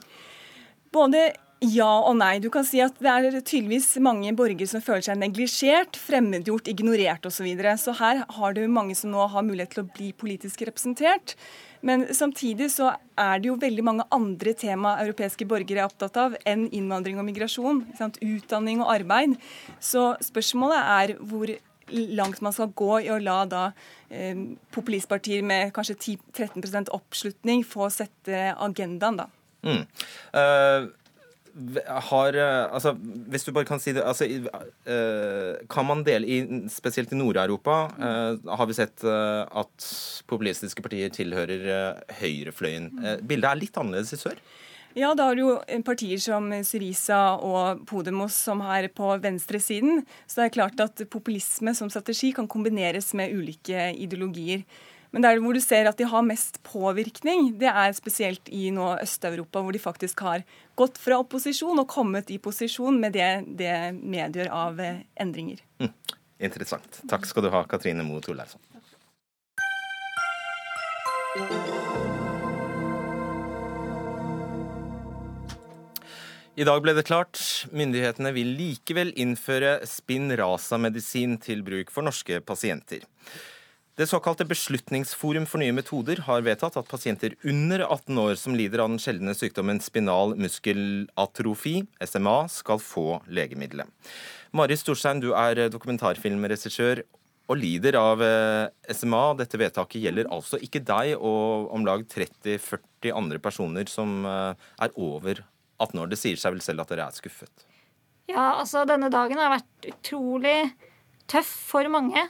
[0.96, 1.34] Både
[1.64, 2.38] ja og nei.
[2.44, 7.26] Du kan si at det er tydeligvis mange borgere som føler seg neglisjert, fremmedgjort, ignorert
[7.26, 7.40] osv.
[7.40, 7.78] Så, videre.
[7.82, 11.36] så her har du mange som nå har mulighet til å bli politisk representert.
[11.86, 16.36] Men samtidig så er det jo veldig mange andre tema europeiske borgere er opptatt av
[16.46, 17.84] enn innvandring og migrasjon.
[17.98, 19.38] Utdanning og arbeid.
[19.80, 21.54] Så spørsmålet er hvor
[22.18, 23.64] langt man skal gå i å la da
[24.10, 24.36] eh,
[24.76, 29.30] populistpartier med kanskje 10-13% oppslutning få sette agendaen, da.
[29.66, 29.84] Mm.
[30.36, 30.90] Uh,
[31.88, 32.94] har eh, altså,
[33.32, 36.38] Hvis du bare kan si det altså, uh, Kan man dele i,
[36.70, 39.88] Spesielt i Nord-Europa uh, har vi sett at
[40.30, 42.90] populistiske partier tilhører høyrefløyen.
[43.28, 44.40] bildet er litt annerledes i sør?
[44.98, 50.02] Ja, da har du jo partier som Syriza og Podemos som er på venstresiden.
[50.26, 54.66] Så det er klart at populisme som strategi kan kombineres med ulike ideologier.
[55.18, 58.92] Men der hvor du ser at de har mest påvirkning, det er spesielt i nå
[59.02, 60.44] Øst-Europa, hvor de faktisk har
[60.78, 65.64] gått fra opposisjon og kommet i posisjon med det det medgjør av eh, endringer.
[65.82, 65.90] Mm.
[66.46, 67.02] Interessant.
[67.10, 68.62] Takk skal du ha, Katrine Moe Torleifson.
[76.54, 77.42] I dag ble det klart.
[77.74, 83.10] Myndighetene vil likevel innføre Spinraza-medisin til bruk for norske pasienter.
[83.98, 88.84] Det såkalte Beslutningsforum for nye metoder har vedtatt at pasienter under 18 år som lider
[88.84, 93.90] av den sjeldne sykdommen spinal muskelatrofi, SMA, skal få legemiddelet.
[94.54, 97.02] Mari Storstein, du er dokumentarfilmregissør
[97.50, 99.24] og lider av eh, SMA.
[99.42, 104.94] Dette vedtaket gjelder altså ikke deg og om lag 30-40 andre personer som eh, er
[104.94, 105.42] over
[105.82, 106.14] 18 år.
[106.14, 107.66] Det sier seg vel selv at dere er skuffet?
[108.30, 110.60] Ja, altså denne dagen har vært utrolig
[111.26, 112.30] tøff for mange.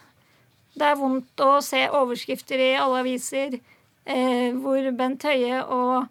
[0.77, 6.05] Det er vondt å se overskrifter i alle aviser eh, hvor Bent Høie og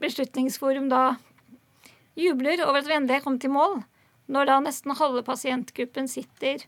[0.00, 1.16] Beslutningsforum da
[2.16, 3.82] jubler over at er kommet i mål,
[4.32, 6.64] når da nesten halve pasientgruppen sitter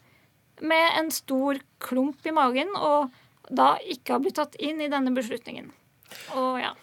[0.61, 3.15] med en stor klump i magen og
[3.49, 5.71] da ikke har blitt tatt inn i denne beslutningen.
[6.37, 6.75] Og ja.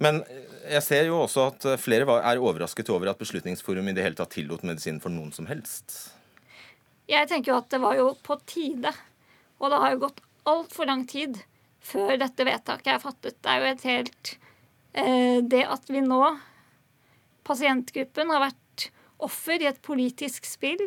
[0.00, 0.22] Men
[0.70, 4.32] jeg ser jo også at flere er overrasket over at Beslutningsforum i det hele tatt
[4.32, 6.14] tillot medisin for noen som helst.
[7.10, 8.94] Jeg tenker jo at det var jo på tide
[9.60, 11.38] og det har jo gått altfor lang tid
[11.84, 13.38] før dette vedtaket er fattet.
[13.40, 14.32] Det er jo et helt
[14.92, 16.20] eh, Det at vi nå,
[17.46, 20.80] pasientgruppen, har vært offer i et politisk spill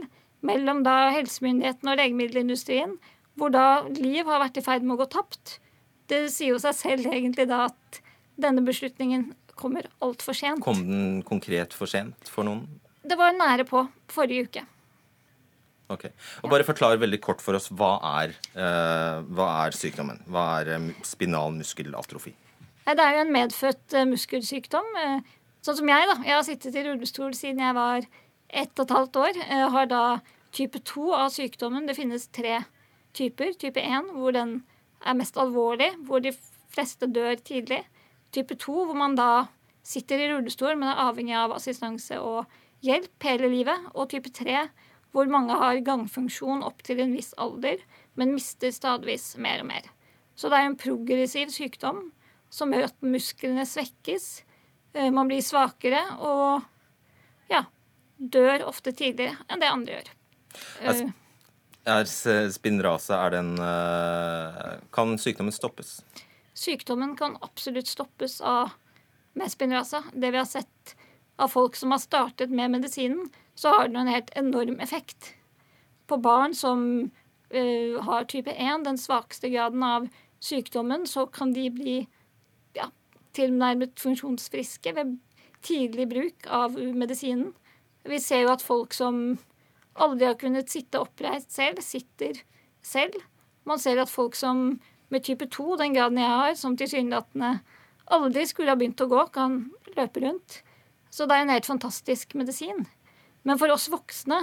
[0.44, 2.98] mellom da helsemyndighetene og legemiddelindustrien,
[3.40, 5.58] hvor da liv har vært i ferd med å gå tapt.
[6.10, 8.02] Det sier jo seg selv egentlig da at
[8.42, 10.64] denne beslutningen kommer altfor sent.
[10.66, 12.66] Kom den konkret for sent for noen?
[13.04, 14.64] Det var nære på forrige uke.
[15.92, 16.08] Ok.
[16.44, 20.22] Og Bare forklar veldig kort for oss hva er, uh, hva er sykdommen?
[20.32, 22.34] Hva er uh, spinal muskelatrofi?
[22.84, 24.88] Det er jo en medfødt uh, muskelsykdom.
[25.64, 26.18] sånn som jeg, da.
[26.24, 28.08] Jeg har sittet i rullestol siden jeg var
[28.54, 29.42] ett og et halvt år.
[29.42, 30.06] Jeg har da
[30.54, 31.88] type 2 av sykdommen.
[31.90, 32.62] Det finnes tre
[33.18, 33.54] typer.
[33.60, 34.62] Type 1, hvor den
[35.04, 36.32] er mest alvorlig, hvor de
[36.74, 37.84] fleste dør tidlig.
[38.34, 39.46] Type 2, hvor man da
[39.84, 42.46] sitter i rullestol, men er avhengig av assistanse og
[42.86, 43.90] hjelp hele livet.
[43.94, 44.68] Og type 3,
[45.14, 47.82] hvor mange har gangfunksjon opp til en viss alder,
[48.18, 49.88] men mister stadvis mer og mer.
[50.36, 52.08] Så det er en progressiv sykdom
[52.54, 54.28] som gjør at musklene svekkes,
[54.98, 56.66] eh, man blir svakere og
[57.50, 57.64] ja,
[58.18, 60.14] dør ofte tidligere enn det andre gjør.
[60.82, 61.12] Altså,
[61.84, 62.06] Er
[62.54, 63.56] spinnrase er den
[64.94, 65.98] Kan sykdommen stoppes?
[66.54, 68.72] Sykdommen kan absolutt stoppes av
[69.34, 70.04] med spinnrase.
[70.14, 70.96] Det vi har sett
[71.36, 75.34] av folk som har startet med medisinen, så har den en helt enorm effekt.
[76.08, 77.12] På barn som
[77.54, 80.08] uh, har type 1, den svakeste graden av
[80.44, 81.98] sykdommen, så kan de bli
[82.76, 82.90] ja,
[83.38, 85.18] tilnærmet funksjonsfriske ved
[85.64, 87.54] tidlig bruk av medisinen.
[88.04, 89.38] Vi ser jo at folk som
[89.94, 92.42] aldri har kunnet sitte oppreist selv, sitter
[92.84, 93.16] selv.
[93.64, 94.82] Man ser at folk som
[95.14, 97.60] med type 2, den graden jeg har, som tilsynelatende
[98.12, 99.60] aldri skulle ha begynt å gå, kan
[99.96, 100.60] løpe rundt.
[101.14, 102.84] Så det er en helt fantastisk medisin.
[103.44, 104.40] Men for oss voksne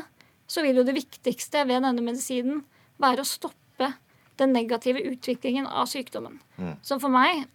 [0.50, 2.64] så vil jo det viktigste ved denne medisinen
[3.00, 3.92] være å stoppe
[4.40, 6.40] den negative utviklingen av sykdommen.
[6.56, 6.74] Mm.
[6.82, 7.46] Så for meg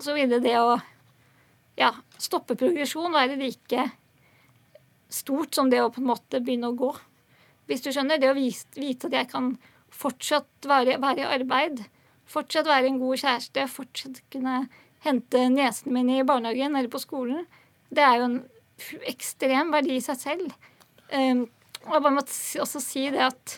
[0.00, 0.78] så ville det å
[1.80, 3.88] ja, stoppe progresjon være like
[5.10, 6.90] stort som det å på en måte begynne å gå.
[7.70, 9.54] Hvis du skjønner, det å vite at jeg kan
[9.94, 11.82] fortsatt være, være i arbeid,
[12.30, 14.62] fortsatt være en god kjæreste, fortsatt kunne
[15.04, 17.46] hente niesene mine i barnehagen eller på skolen,
[17.90, 18.40] det er jo en
[19.10, 20.52] ekstrem verdi i seg selv.
[21.10, 21.46] Um,
[21.86, 22.22] og jeg bare må
[22.62, 23.56] også si det at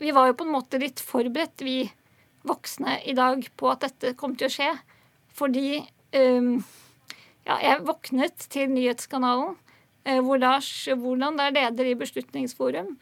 [0.00, 1.84] vi var jo på en måte litt forberedt, vi
[2.44, 4.70] voksne i dag, på at dette kom til å skje.
[5.34, 5.78] Fordi
[6.16, 6.56] um,
[7.46, 12.94] ja, jeg våknet til nyhetskanalen uh, hvor Lars Woland, der leder i Beslutningsforum,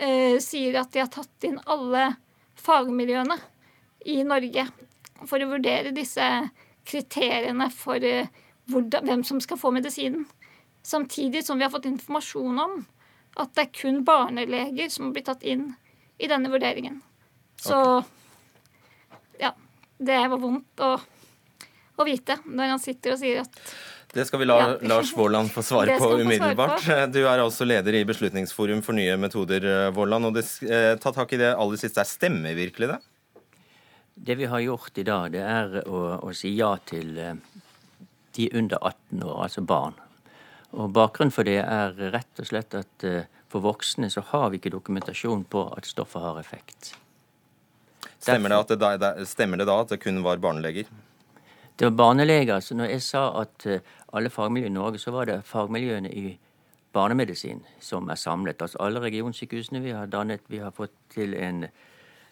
[0.00, 2.12] uh, sier at de har tatt inn alle
[2.60, 3.38] fagmiljøene
[4.10, 4.66] i Norge
[5.28, 6.26] for å vurdere disse
[6.88, 8.30] kriteriene for uh,
[8.70, 10.26] hvordan, hvem som skal få medisinen.
[10.86, 12.80] Samtidig som vi har fått informasjon om
[13.38, 15.70] at det er kun barneleger som har blitt tatt inn
[16.20, 17.00] i denne vurderingen.
[17.60, 17.78] Så
[19.40, 19.54] ja.
[20.00, 23.58] Det var vondt å, å, vite når han sitter og sier at
[24.10, 24.70] det skal vi la ja.
[24.90, 26.80] Lars Våland få svare på umiddelbart.
[26.82, 27.12] Svare på.
[27.14, 30.26] Du er altså leder i Beslutningsforum for nye metoder, Våland.
[30.26, 32.02] Og det, eh, ta tak i det aller siste.
[32.08, 32.98] Stemmer virkelig det?
[34.18, 37.38] Det vi har gjort i dag, det er å, å si ja til eh,
[38.34, 39.94] de under 18 år, altså barn.
[40.78, 44.60] Og Bakgrunnen for det er rett og slett at eh, for voksne så har vi
[44.60, 46.92] ikke dokumentasjon på at stoffet har effekt.
[48.20, 50.86] Stemmer det, det, stemmer det, da at det kun var barneleger?
[51.76, 52.60] Det var barneleger.
[52.60, 53.80] så når jeg sa at eh,
[54.12, 56.38] alle fagmiljøer i Norge, så var det fagmiljøene i
[56.92, 58.62] barnemedisin som er samlet.
[58.62, 60.40] Altså alle regionsykehusene vi har dannet.
[60.46, 61.64] Vi har fått til en,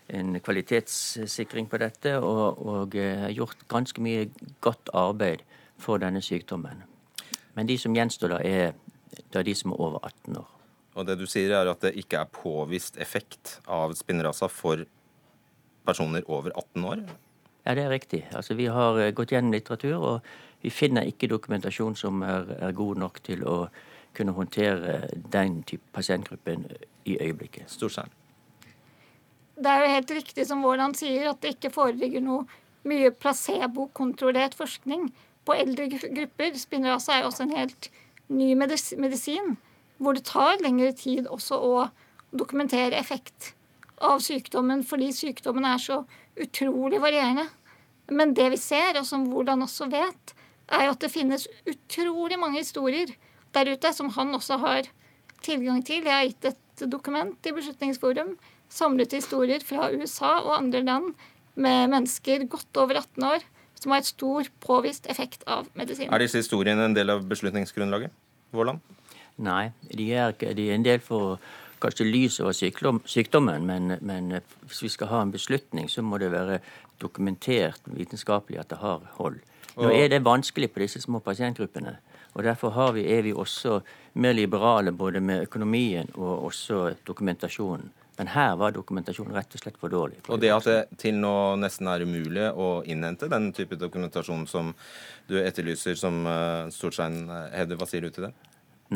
[0.09, 4.28] en kvalitetssikring på dette og, og uh, gjort ganske mye
[4.61, 5.47] godt arbeid
[5.78, 6.88] for denne sykdommen.
[7.59, 8.76] Men de som gjenstår, da, er,
[9.18, 10.50] det er de som er over 18 år.
[10.94, 14.84] Og det du sier, er at det ikke er påvist effekt av spinnrasa for
[15.88, 17.02] personer over 18 år?
[17.64, 18.22] Ja, det er riktig.
[18.30, 20.30] Altså, vi har eh, gått gjennom litteratur, og
[20.62, 23.59] vi finner ikke dokumentasjon som er, er god nok til å
[24.14, 25.00] kunne håndtere
[25.34, 26.62] den type pasientgruppen
[27.11, 27.66] i øyeblikket.
[27.74, 28.14] Storsand.
[29.59, 32.46] Det er jo helt riktig som Våland sier, at det ikke foreligger noe
[32.86, 35.11] mye placebo-kontrollert forskning
[35.49, 36.57] på eldre grupper.
[36.61, 37.90] Spinraza er jo også en helt
[38.28, 39.57] ny medisin,
[39.99, 41.86] hvor det tar lengre tid også å
[42.36, 43.55] dokumentere effekt
[44.05, 46.03] av sykdommen, fordi sykdommen er så
[46.38, 47.49] utrolig varierende.
[48.12, 50.34] Men det vi ser, og som hvordan også vet,
[50.68, 53.11] er jo at det finnes utrolig mange historier
[53.57, 54.88] der ute som han også har
[55.44, 56.05] tilgang til.
[56.05, 58.36] Jeg har gitt et dokument i Beslutningsforum,
[58.68, 61.14] samlet historier fra USA og andre land
[61.59, 63.46] med mennesker godt over 18 år
[63.82, 66.10] som har et stor påvist effekt av medisin.
[66.12, 68.14] Er disse historiene en del av beslutningsgrunnlaget?
[68.52, 68.80] Vårland?
[69.38, 71.38] Nei, de er, de er en del for
[71.82, 76.18] kanskje lys over sykdom, sykdommen, men, men, hvis vi skal ha en beslutning, så må
[76.18, 76.58] det være
[77.00, 79.38] dokumentert vitenskapelig at det har hold.
[79.78, 81.96] Nå er det vanskelig på disse små pasientgruppene.
[82.34, 83.80] og Derfor vi, er vi også
[84.14, 87.92] mer liberale både med økonomien og også dokumentasjonen.
[88.18, 90.18] Men her var dokumentasjonen rett og slett for dårlig.
[90.26, 94.72] Og det at det til nå nesten er umulig å innhente den type dokumentasjon som
[95.30, 98.32] du etterlyser, som uh, Storstein hevder, hva sier du til det?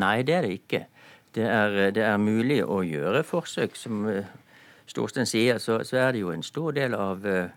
[0.03, 0.85] Nei, det er det ikke.
[1.33, 3.77] Det er, det er mulig å gjøre forsøk.
[3.79, 4.03] Som
[4.89, 7.47] Storstein sier, så, så, er det jo en stor del av uh,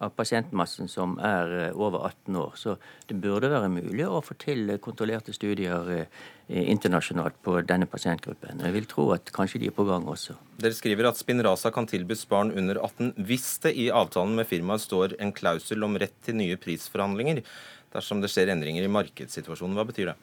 [0.00, 2.54] av pasientmassen som er eh, over 18 år.
[2.56, 2.76] Så
[3.08, 6.06] det burde være mulig å få til kontrollerte studier eh,
[6.48, 8.62] internasjonalt på denne pasientgruppen.
[8.64, 10.38] Jeg vil tro at kanskje de er på gang også.
[10.60, 14.86] Dere skriver at Spinraza kan tilbys barn under 18 hvis det i avtalen med firmaet
[14.86, 17.44] står en klausul om rett til nye prisforhandlinger
[17.92, 19.76] dersom det skjer endringer i markedssituasjonen.
[19.76, 20.16] Hva betyr det?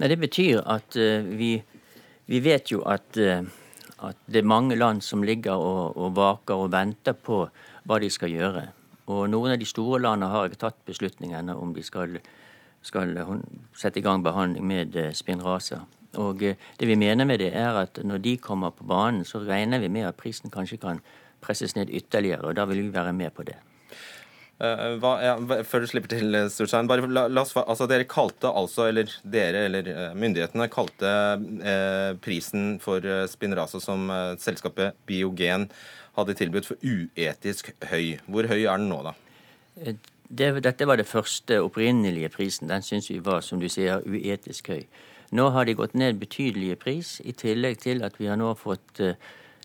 [0.00, 1.52] Nei, Det betyr at vi,
[2.30, 6.72] vi, vet jo at, at, det er mange land som ligger og, og vaker og
[6.72, 7.42] venter på
[7.88, 8.68] hva de skal gjøre.
[9.08, 12.20] Og noen av de store landene har ikke tatt beslutningene om de skal,
[12.84, 13.14] skal
[13.76, 15.22] sette i gang behandling med spinraser.
[15.22, 15.86] Spinraza.
[16.16, 19.42] Og eh, det vi mener med det, er at når de kommer på banen, så
[19.44, 21.02] regner vi med at prisen kanskje kan
[21.44, 22.46] presses ned ytterligere.
[22.48, 23.58] og Da vil vi være med på det.
[24.58, 28.50] Uh, hva, ja, før du slipper til, Storstein, bare la, la oss, altså Dere kalte
[28.50, 34.10] altså, eller dere eller myndighetene kalte uh, prisen for Spinraza som
[34.42, 35.68] selskapet Biogen
[36.18, 38.18] hadde tilbudt for uetisk høy.
[38.26, 39.14] Hvor høy er den nå, da?
[40.28, 42.68] Det, dette var det første opprinnelige prisen.
[42.68, 44.84] Den syns vi var, som du sier, uetisk høy.
[45.32, 49.02] Nå har de gått ned betydelige pris, i tillegg til at vi har nå fått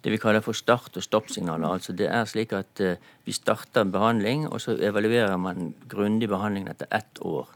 [0.03, 1.67] det vi kaller for start- og stoppsignaler.
[1.67, 6.73] Altså det er slik at uh, vi starter behandling, og så evaluerer man grundig behandlingen
[6.73, 7.47] etter ett år.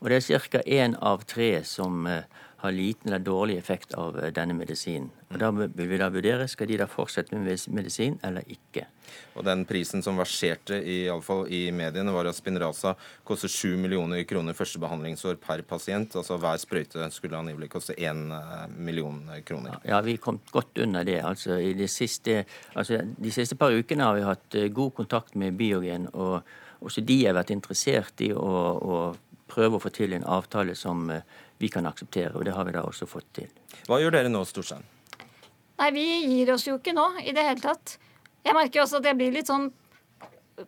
[0.00, 0.62] Og det er ca.
[0.66, 2.06] én av tre som
[2.62, 5.10] har liten eller dårlig effekt av uh, denne medisinen.
[5.30, 8.86] Og Da vil vi da vurdere skal de da fortsette med medisin eller ikke.
[9.36, 12.94] Og Den prisen som verserte i, alle fall i mediene, var at Spinraza
[13.26, 16.16] koster 7 millioner kroner første behandlingsår per pasient.
[16.16, 19.80] Altså hver sprøyte skulle angivelig koste 1 eh, million kroner.
[19.84, 21.20] Ja, vi kom godt under det.
[21.26, 22.44] Altså, i de siste,
[22.74, 26.08] altså, de siste par ukene har vi hatt eh, god kontakt med Biogen.
[26.12, 26.42] og
[26.80, 28.96] også de har vært interessert i å, å
[29.48, 31.24] prøve å få til en avtale som eh,
[31.58, 32.34] vi kan akseptere.
[32.36, 33.50] Og det har vi da også fått til.
[33.88, 34.84] Hva gjør dere nå, Storstein?
[35.76, 37.98] Nei, vi gir oss jo ikke nå i det hele tatt.
[38.46, 39.70] Jeg merker også at jeg blir litt sånn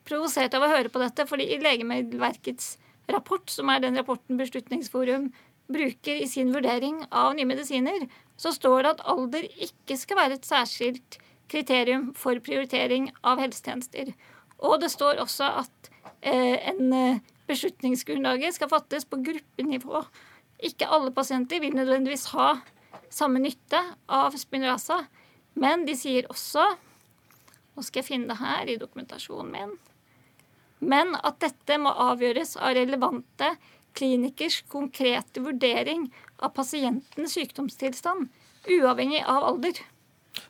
[0.09, 2.77] provosert av å høre på dette, fordi i Legemiddelverkets
[3.09, 5.31] rapport, som er den rapporten Beslutningsforum
[5.73, 8.07] bruker i sin vurdering av nye medisiner,
[8.41, 11.19] så står det at alder ikke skal være et særskilt
[11.49, 14.13] kriterium for prioritering av helsetjenester.
[14.59, 20.03] Og det står også at eh, en eh, beslutningsgrunnlaget skal fattes på gruppenivå.
[20.59, 22.57] Ikke alle pasienter vil nødvendigvis ha
[23.13, 23.81] samme nytte
[24.11, 25.05] av Spinraza,
[25.59, 26.67] men de sier også
[27.79, 29.77] nå skal jeg finne det her i dokumentasjonen min.
[30.83, 33.53] Men at dette må avgjøres av relevante
[33.99, 36.09] klinikers konkrete vurdering
[36.43, 38.27] av pasientens sykdomstilstand,
[38.67, 39.79] uavhengig av alder.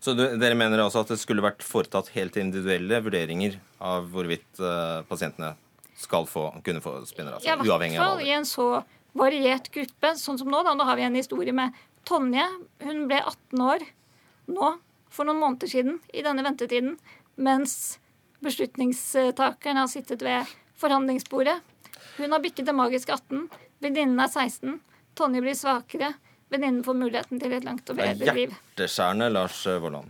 [0.01, 4.61] Så du, Dere mener altså at det skulle vært foretatt helt individuelle vurderinger av hvorvidt
[4.61, 5.53] uh, pasientene
[5.99, 8.25] skal få, kunne få spinneras, ja, uavhengig av alder?
[8.25, 8.71] I en så
[9.19, 10.63] variert gruppe, sånn som nå.
[10.67, 10.75] Da.
[10.79, 11.77] Nå har vi en historie med
[12.09, 12.45] Tonje.
[12.85, 13.87] Hun ble 18 år
[14.49, 14.75] nå
[15.13, 16.97] for noen måneder siden i denne ventetiden
[17.39, 17.99] mens
[18.45, 20.49] beslutningstakeren har sittet ved
[20.79, 21.59] forhandlingsbordet.
[22.19, 23.49] Hun har bikket det magiske 18.
[23.83, 24.79] Venninnen er 16.
[25.19, 26.13] Tonje blir svakere.
[26.51, 28.55] Venninnen får muligheten til et langt og bedre liv.
[28.55, 30.09] Hjerteskjærende, Lars Vollan.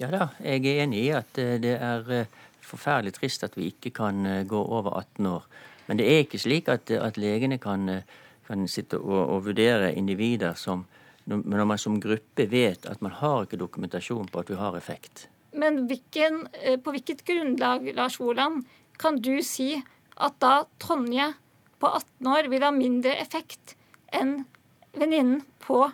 [0.00, 3.68] Ja da, jeg er enig i at eh, det er eh, forferdelig trist at vi
[3.72, 5.44] ikke kan eh, gå over 18 år.
[5.86, 8.00] Men det er ikke slik at, at legene kan,
[8.46, 10.86] kan sitte og, og, vurdere individer som
[11.26, 15.28] når man som gruppe vet at man har ikke dokumentasjon på at vi har effekt.
[15.54, 18.64] Men hvilken, eh, på hvilket grunnlag, Lars Woland,
[18.98, 19.76] kan du si
[20.16, 21.28] at da Tonje
[21.78, 23.76] på 18 år vil ha mindre effekt
[24.10, 24.44] enn
[24.98, 25.84] venninnen på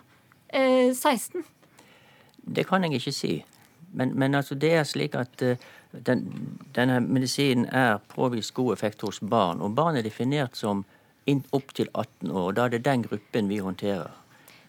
[0.49, 1.45] eh, 16?
[2.49, 3.33] Det kan jeg ikke si.
[3.93, 5.55] Men, men altså det er slik at uh,
[5.91, 6.25] den,
[6.75, 9.61] denne medisinen er påvist god effekt hos barn.
[9.61, 10.85] Og barn er definert som
[11.51, 12.51] opp til 18 år.
[12.57, 14.11] Da er det den gruppen vi håndterer.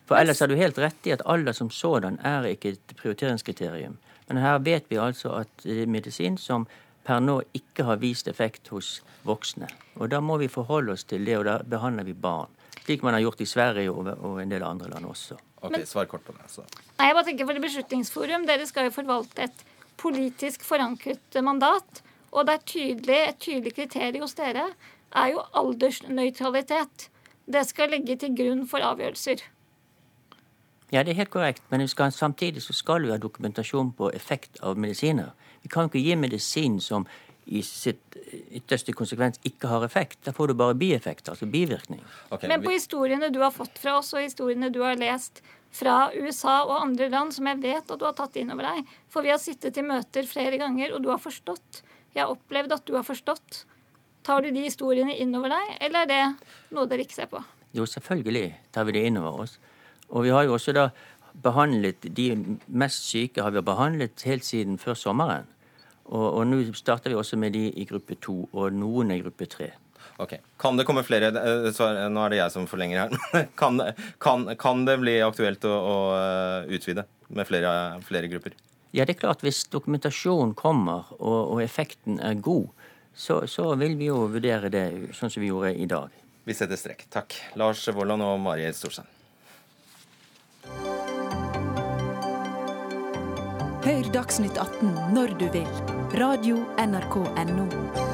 [0.07, 3.99] For ellers har du helt rett i at alder som sådan er ikke et prioriteringskriterium.
[4.29, 6.67] Men her vet vi altså at det er medisin som
[7.07, 9.69] per nå ikke har vist effekt hos voksne.
[9.97, 12.51] Og da må vi forholde oss til det, og da behandler vi barn.
[12.85, 15.39] Slik man har gjort i Sverige og, og en del andre land også.
[15.63, 16.47] Ok, Svar kort på det.
[16.49, 16.65] Så.
[16.99, 19.67] Nei, jeg bare tenker for det Beslutningsforum, Dere skal jo forvalte et
[20.01, 22.03] politisk forankret mandat.
[22.31, 24.71] Og det er tydelig, et tydelig kriterium hos dere
[25.17, 27.09] er jo aldersnøytralitet.
[27.51, 29.43] Det skal ligge til grunn for avgjørelser.
[30.91, 34.59] Ja, det er helt korrekt, men skal, samtidig så skal vi ha dokumentasjon på effekt
[34.67, 35.31] av medisiner.
[35.63, 37.07] Vi kan ikke gi medisin som
[37.51, 38.17] i sitt
[38.55, 40.21] ytterste konsekvens ikke har effekt.
[40.27, 42.03] Da får du bare bieffekt, altså bivirkning.
[42.31, 45.43] Okay, men på historiene du har fått fra oss, og historiene du har lest
[45.75, 48.95] fra USA og andre land, som jeg vet at du har tatt inn over deg,
[49.11, 51.83] for vi har sittet i møter flere ganger, og du har forstått.
[52.15, 53.65] Jeg har opplevd at du har forstått.
[54.27, 56.23] Tar du de historiene innover deg, eller er det
[56.77, 57.41] noe dere ikke ser på?
[57.77, 59.57] Jo, selvfølgelig tar vi det innover oss.
[60.11, 60.91] Og vi har jo også da
[61.41, 62.33] behandlet de
[62.67, 65.47] mest syke har vi behandlet helt siden før sommeren.
[66.11, 69.47] Og, og nå starter vi også med de i gruppe to, og noen i gruppe
[69.51, 69.71] tre.
[70.21, 70.35] Ok.
[70.61, 73.47] Kan det komme flere eh, Nå er det jeg som forlenger her.
[73.61, 73.81] kan,
[74.21, 77.73] kan, kan det bli aktuelt å, å eh, utvide med flere,
[78.05, 78.57] flere, grupper?
[78.91, 79.45] Ja, det er klart.
[79.47, 82.69] Hvis dokumentasjonen kommer og, og effekten er god,
[83.15, 84.85] så, så, vil vi jo vurdere det
[85.17, 86.13] sånn som vi gjorde i dag.
[86.45, 87.07] Vi setter strekk.
[87.13, 87.37] Takk.
[87.61, 89.19] Lars Vollan og Marie Storsand.
[93.81, 95.69] Hør Dagsnytt 18 når du vil.
[96.21, 98.10] Radio NRK Radio.nrk.no.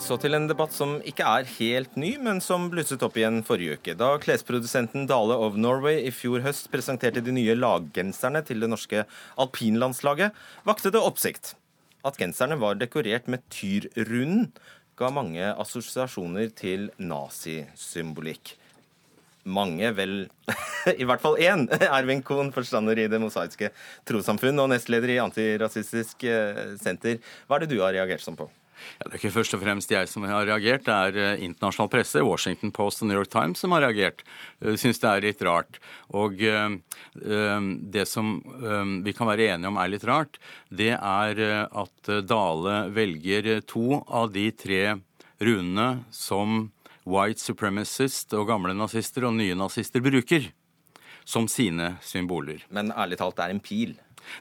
[0.00, 3.76] Så til en debatt som ikke er helt ny, men som blusset opp igjen forrige
[3.76, 3.94] uke.
[4.00, 9.04] Da klesprodusenten Dale of Norway i fjor høst presenterte de nye laggenserne til det norske
[9.40, 10.32] alpinlandslaget,
[10.64, 11.52] vakte det oppsikt.
[12.00, 14.48] At genserne var dekorert med Tyrrunden,
[14.96, 18.54] ga mange assosiasjoner til nazisymbolikk.
[19.52, 20.14] Mange, vel
[21.00, 23.70] i hvert fall én, Ervin Kohn, forstander i Det mosaiske
[24.08, 27.20] trossamfunn og nestleder i Antirasistisk eh, Senter.
[27.44, 28.48] Hva er det du har reagert sånn på?
[28.98, 31.90] Ja, det er ikke først og fremst jeg som har reagert, det er uh, internasjonal
[31.92, 34.24] presse, Washington Post og New York Times, som har reagert.
[34.62, 35.80] Uh, Syns det er litt rart.
[36.16, 36.74] Og uh,
[37.94, 38.36] det som
[39.04, 40.38] vi kan være enige om er litt rart,
[40.70, 44.82] det er at Dale velger to av de tre
[45.42, 46.70] runene som
[47.08, 50.50] white supremacist og gamle nazister og nye nazister bruker
[51.24, 52.64] som sine symboler.
[52.74, 53.94] Men ærlig talt, det er en pil?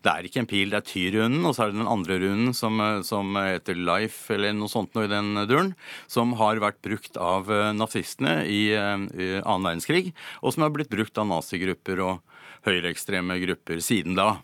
[0.03, 2.55] Det er ikke en pil, det er Tyr-runden, og så er det den andre runden
[2.57, 5.73] som, som, heter Life, eller noe sånt noe i den duren,
[6.11, 10.13] som har vært brukt av eh, nazistene i, eh, i annen verdenskrig,
[10.43, 14.38] og som har blitt brukt av nazigrupper og høyreekstreme grupper siden da.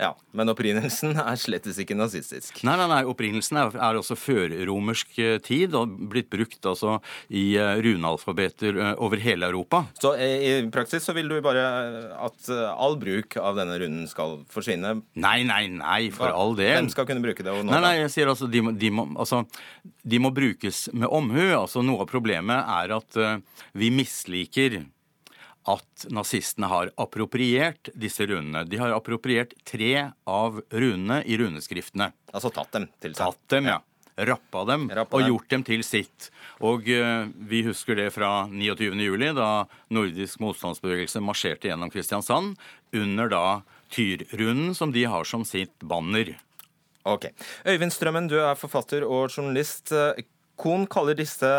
[0.00, 2.56] Ja, Men opprinnelsen er slettes ikke nazistisk?
[2.66, 6.96] Nei, nei, nei, opprinnelsen er, er også førromersk eh, tid og blitt brukt altså
[7.30, 9.84] i uh, runealfabeter uh, over hele Europa.
[10.02, 11.62] Så i praksis så vil du bare
[12.18, 14.96] at all bruk av denne runen skal forsvinne?
[15.14, 16.80] Nei, nei, nei, for all del.
[16.80, 17.54] Hvem skal kunne bruke det?
[17.54, 19.44] og nei, nei, jeg sier altså de, de, må, altså
[20.02, 21.44] de må brukes med omhu.
[21.54, 24.82] Altså Noe av problemet er at uh, vi misliker
[25.70, 28.64] at nazistene har appropriert disse runene.
[28.68, 32.10] De har appropriert tre av runene i runeskriftene.
[32.34, 33.24] Altså tatt dem til seg?
[33.24, 33.80] Tatt dem, ja.
[34.14, 36.28] Rappa dem Rappa og gjort dem til sitt.
[36.62, 39.48] Og uh, vi husker det fra 29.07, da
[39.90, 42.54] nordisk motstandsbevegelse marsjerte gjennom Kristiansand
[42.94, 43.46] under da
[43.94, 46.36] Tyrrunden, som de har som sitt banner.
[47.04, 47.26] Ok.
[47.68, 49.92] Øyvind Strømmen, du er forfatter og journalist.
[50.60, 51.50] Kohn kaller disse,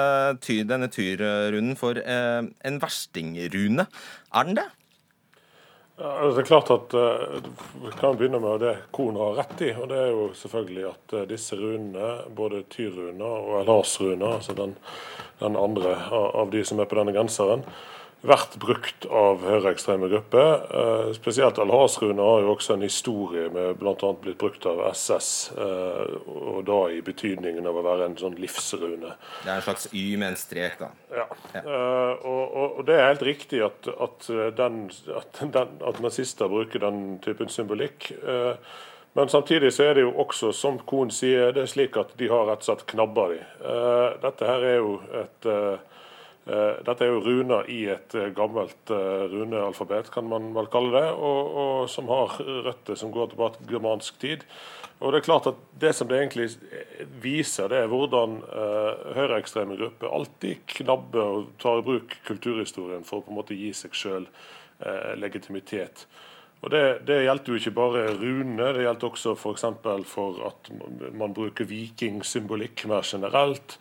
[0.69, 3.87] denne tyrrunden for eh, en verstingrune.
[4.31, 4.69] Er den det?
[5.95, 7.37] Ja, det er klart at uh,
[7.79, 9.69] Vi kan begynne med det Kohn har rett i.
[9.79, 14.75] og Det er jo selvfølgelig at uh, disse runene, både tyrruner og elasruner, altså den,
[15.39, 17.63] den andre av de som er på denne genseren,
[18.25, 20.63] vært brukt av høyreekstreme grupper.
[20.79, 24.11] Eh, spesielt Al-Hasruna har jo også en historie med bl.a.
[24.21, 29.13] blitt brukt av SS, eh, og da i betydningen av å være en sånn livsrune.
[29.43, 30.91] Det er en slags Y med en strek, da.
[31.13, 31.27] Ja.
[31.53, 31.61] ja.
[31.61, 34.83] Eh, og, og, og, det er helt riktig at, at, den,
[35.15, 38.11] at, den, at nazister bruker den typen symbolikk.
[39.15, 42.27] Men samtidig så er det jo også, som Kohn sier, det er slik at de
[42.27, 43.37] har rett og slett knabba de.
[44.25, 45.47] Dette her er jo et
[46.45, 51.07] dette er jo runer i et eh, gammelt eh, runealfabet, kan man vel kalle det,
[51.17, 52.35] og, og som har
[52.67, 54.45] røtter som går tilbake til germansk tid.
[54.99, 56.47] Og Det er klart at det som det egentlig
[57.21, 63.19] viser, det er hvordan eh, høyreekstreme grupper alltid knabber og tar i bruk kulturhistorien for
[63.19, 66.05] å på en måte gi seg sjøl eh, legitimitet.
[66.61, 69.65] Og det, det, gjelder jo ikke bare runene, det gjelder også f.eks.
[69.83, 70.69] For, for at
[71.13, 73.75] man bruker vikingsymbolikk mer generelt.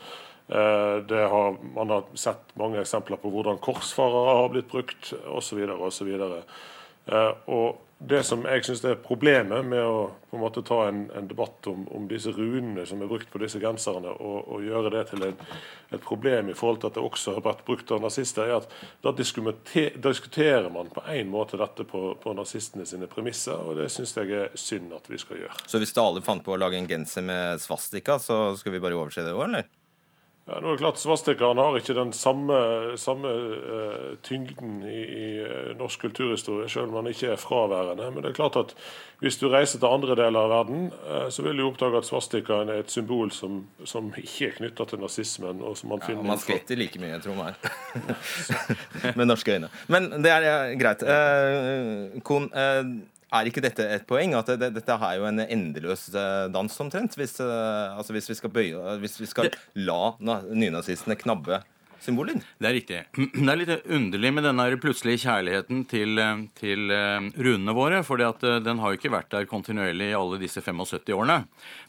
[0.48, 5.62] Eh, har, man har sett mange eksempler på hvordan korsfarere har blitt brukt osv.
[5.64, 11.04] Eh, og det som jeg syns er problemet med å på en måte ta en,
[11.16, 14.90] en debatt om, om, disse runene som er brukt på disse genserne, og, og gjøre
[14.92, 15.38] det til en,
[15.94, 18.74] et problem i forhold til at det også har vært brukt av nazister, er at
[19.04, 24.12] da diskuterer man på en måte dette på, på nazistene sine premisser, og det syns
[24.18, 25.62] jeg er synd at vi skal gjøre.
[25.70, 28.98] Så hvis alle fant på å lage en genser med svastika, så skal vi bare
[28.98, 29.70] overse det òg, eller?
[30.44, 32.56] Ja, nå er det klart Svastikaen har ikke den samme,
[33.00, 38.10] samme uh, tyngden i, i, eh, norsk kulturhistorie, selv om han ikke er fraværende.
[38.12, 38.74] Men det er klart at
[39.24, 42.74] hvis du reiser til andre deler av verden, uh, så vil du oppdage at svastikaen
[42.74, 45.64] er et symbol som, som ikke er knytta til nazismen.
[45.64, 46.20] og som Man finner...
[46.20, 47.56] Ja, man skvetter like mye, tror jeg,
[49.22, 49.72] med norske øyne.
[49.88, 51.08] Men det er greit.
[51.08, 52.52] Uh, Kon,
[53.34, 54.34] er ikke dette et poeng?
[54.38, 57.16] At det, dette er jo en endeløs eh, dans, omtrent?
[57.18, 60.14] Hvis, eh, altså hvis, vi skal, bøye, hvis vi skal la
[60.50, 61.62] nynazistene knabbe
[62.04, 62.40] symboler.
[62.60, 63.00] Det er riktig.
[63.44, 66.20] Det er litt underlig med denne plutselige kjærligheten til,
[66.58, 68.02] til uh, runene våre.
[68.06, 68.32] For uh,
[68.64, 71.40] den har jo ikke vært der kontinuerlig i alle disse 75 årene.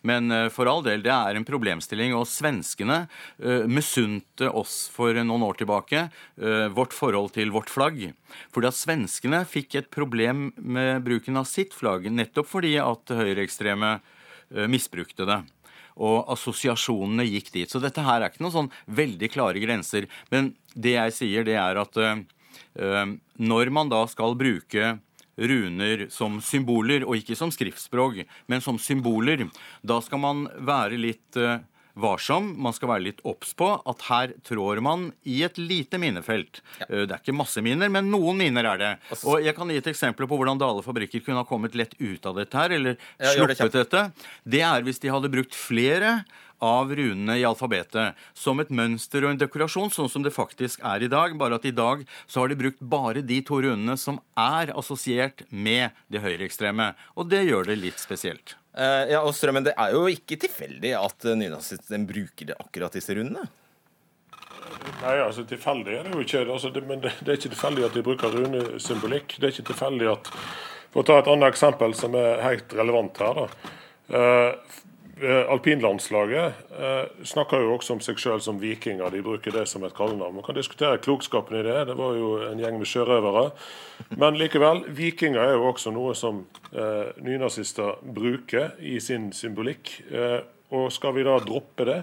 [0.07, 2.15] Men uh, for all del, det er en problemstilling.
[2.15, 3.05] Og svenskene
[3.69, 6.05] misunte oss for noen år tilbake
[6.75, 8.01] vårt forhold til vårt flagg.
[8.53, 13.97] Fordi at svenskene fikk et problem med bruken av sitt flagg, nettopp fordi at høyreekstreme
[14.71, 15.41] misbrukte det
[15.95, 17.71] og assosiasjonene gikk dit.
[17.71, 20.09] Så dette her er ikke noen sånn veldig klare grenser.
[20.33, 23.05] Men det jeg sier, det er at uh,
[23.39, 24.97] når man da skal bruke
[25.35, 28.21] runer som symboler, og ikke som skriftspråk,
[28.51, 29.47] men som symboler,
[29.83, 31.59] da skal man være litt uh,
[31.95, 32.51] varsom.
[32.61, 36.61] Man skal være litt obs på at her trår man i et lite minefelt.
[36.81, 36.89] Ja.
[36.91, 38.93] Det er ikke masse miner, men noen miner er det.
[39.23, 42.25] Og jeg kan gi et eksempel på hvordan Dale fabrikker kunne ha kommet lett ut
[42.27, 42.99] av dette her, eller
[43.35, 44.03] sluppet det dette.
[44.43, 46.19] Det er hvis de hadde brukt flere
[46.63, 51.03] av runene i alfabetet som et mønster og en dekorasjon, sånn som det faktisk er
[51.03, 51.35] i dag.
[51.39, 55.45] Bare at i dag så har de brukt bare de to runene som er assosiert
[55.49, 56.93] med det høyreekstreme.
[57.15, 58.55] Og det gjør det litt spesielt.
[58.75, 63.15] Uh, ja, og Strømmen, Det er jo ikke tilfeldig at nynazisten bruker det akkurat disse
[63.15, 63.45] rundene?
[65.01, 66.41] Nei, altså tilfeldig er det jo ikke.
[66.43, 69.37] Altså, det, men det, det, er ikke tilfeldig at de bruker runesymbolikk.
[69.37, 70.31] Det er ikke tilfeldig at
[70.91, 73.41] For å ta et annet eksempel som er helt relevant her.
[73.41, 73.71] da.
[74.05, 74.83] Uh,
[75.23, 79.13] Alpinlandslaget uh, snakker jo også om seg sjøl som vikinger.
[79.13, 80.35] De bruker det som et kallenavn.
[80.35, 81.77] Man kan diskutere klokskapen i det.
[81.87, 83.45] Det var jo en gjeng med sjørøvere.
[84.19, 86.43] Men likevel, vikinger er jo også noe som
[86.73, 89.93] eh, nynazister bruker i sin symbolikk.
[90.11, 90.41] Eh,
[90.75, 92.01] og skal vi da droppe det?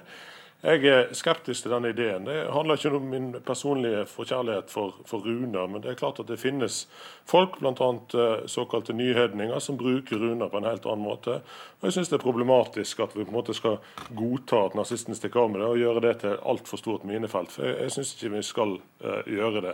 [0.62, 2.22] Jeg er skeptisk til denne ideen.
[2.28, 6.28] Det handler ikke om min personlige forkjærlighet for, for runer, men det er klart at
[6.30, 6.84] det finnes
[7.26, 7.88] folk, bl.a.
[8.14, 11.40] Eh, såkalte nyhedninger, som bruker runer på en helt annen måte.
[11.80, 13.80] Og Jeg syns det er problematisk at vi på en måte skal
[14.14, 17.50] godta at nazisten stikker av med det, og gjøre det til altfor stort minefelt.
[17.50, 19.72] For jeg, jeg syns ikke vi skal uh, gjøre det.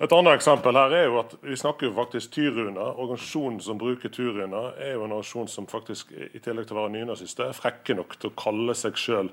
[0.00, 2.96] Et annet eksempel her er jo at Vi snakker jo faktisk Tyruner.
[2.96, 6.94] Organisasjonen som bruker Tyruner, er jo en organisasjon som faktisk, i tillegg til å være
[6.96, 9.30] nynazister, er frekke nok til å kalle seg sjøl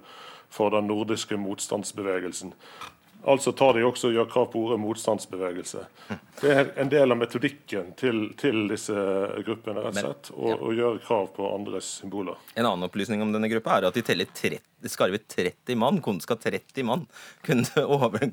[0.49, 2.53] for den nordiske motstandsbevegelsen.
[3.27, 5.85] Altså tar de også og gjør krav på ordet motstandsbevegelse.
[6.39, 8.95] Det er en del av metodikken til, til disse
[9.45, 12.39] gruppene, rett og slett, å gjøre krav på andres symboler.
[12.55, 16.37] En annen opplysning om denne gruppa er at de teller 30 skarve 30 mann, skal
[16.37, 17.05] 30 mann,
[17.43, 18.29] kunne over,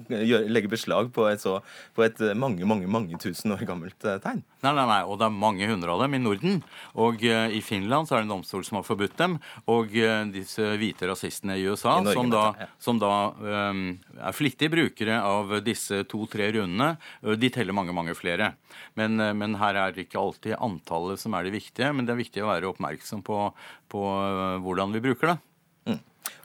[0.48, 1.58] legge beslag på et, så,
[1.96, 4.44] på et mange, mange mange tusen år gammelt eh, tegn.
[4.62, 6.60] Nei, nei, nei, og det er mange hundre av dem i Norden.
[6.98, 9.36] Og uh, i Finland så er det en domstol som har forbudt dem.
[9.70, 12.68] Og uh, disse hvite rasistene i USA, I Norge, som da, ja.
[12.82, 13.84] som da um,
[14.16, 18.52] er flittige brukere av disse to-tre rundene, uh, de teller mange, mange flere.
[18.98, 22.22] Men, men, her er det ikke alltid antallet som er det viktige, men det er
[22.22, 23.40] viktig å være oppmerksom på,
[23.92, 24.06] på
[24.64, 25.38] hvordan vi bruker det.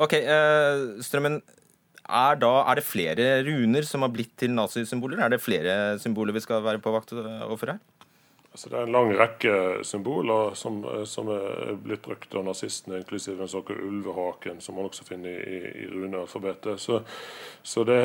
[0.01, 1.41] Ok, uh, Strømmen.
[2.11, 5.21] Er, da, er det flere runer som har blitt til nazisymboler?
[5.21, 7.77] Er det flere symboler vi skal være på vakt overfor her?
[8.51, 9.51] Altså, det er en lang rekke
[9.87, 15.05] symboler som, som er blitt brukt av nazistene, inklusiv den såkalte ulvehaken, som man også
[15.07, 16.81] finner i, i runealfabetet.
[16.83, 16.99] Så,
[17.63, 18.01] så det,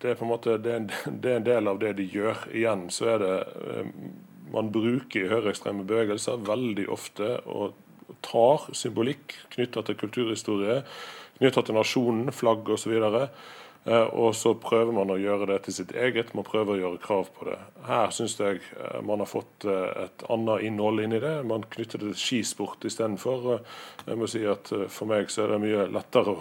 [0.00, 0.88] det, er på en måte det er en,
[1.20, 2.46] det er en, del av det de gjør.
[2.56, 3.34] Igjen så er det
[3.74, 3.90] eh,
[4.54, 7.74] Man bruker i høyreekstreme bevegelser veldig ofte og
[8.24, 10.78] tar symbolikk knytta til kulturhistorie,
[11.40, 12.96] knytta til nasjonen, flagg osv.
[12.96, 13.28] Eh,
[14.16, 17.28] og så prøver man å gjøre det til sitt eget, man prøver å gjøre krav
[17.36, 17.58] på det.
[17.84, 21.34] Her syns jeg eh, man har fått eh, et annet innhold inn i det.
[21.44, 23.60] Man knytter det til skisport istedenfor.
[24.06, 26.40] Jeg må si at for meg så er det mye lettere å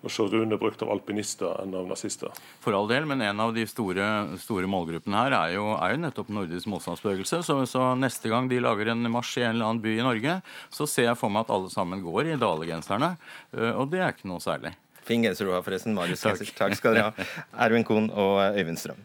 [0.00, 2.32] å se Rune brukt av alpinister enn av nazister.
[2.64, 4.06] For all del, men en av de store,
[4.40, 7.42] store målgruppene her er jo, er jo nettopp nordisk motstandsbevegelse.
[7.46, 10.38] Så, så, neste gang de lager en marsj i en eller annen by i Norge,
[10.72, 13.14] så ser jeg for meg at alle sammen går i dalegenserne.
[13.56, 14.72] Eh, og det er ikke noe særlig.
[15.08, 15.96] Fin genser du har, forresten.
[15.96, 16.44] Marius Takk.
[16.58, 17.30] Takk skal dere ha.
[17.66, 19.00] Ervin Kohn og Øyvind Strøm.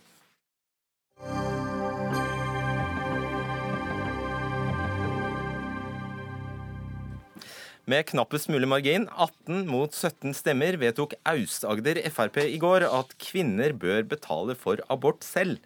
[7.86, 13.76] Med knappest mulig margin, 18 mot 17 stemmer, vedtok Aust-Agder Frp i går at kvinner
[13.78, 15.62] bør betale for abort selv.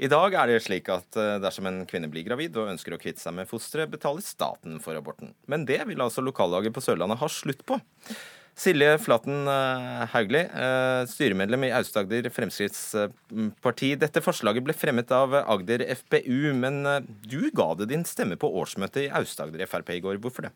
[0.00, 3.00] I dag er det slik at eh, dersom en kvinne blir gravid og ønsker å
[3.02, 5.34] kvitte seg med fosteret, betaler staten for aborten.
[5.44, 7.76] Men det vil altså lokallaget på Sørlandet ha slutt på.
[8.58, 13.92] Silje Flaten Hauglie, Haugli, eh, styremedlem i Aust-Agder Fremskrittsparti.
[14.00, 16.82] Dette forslaget ble fremmet av Agder FPU, men
[17.22, 20.18] du ga det din stemme på årsmøtet i Aust-Agder Frp i går.
[20.18, 20.52] Hvorfor det?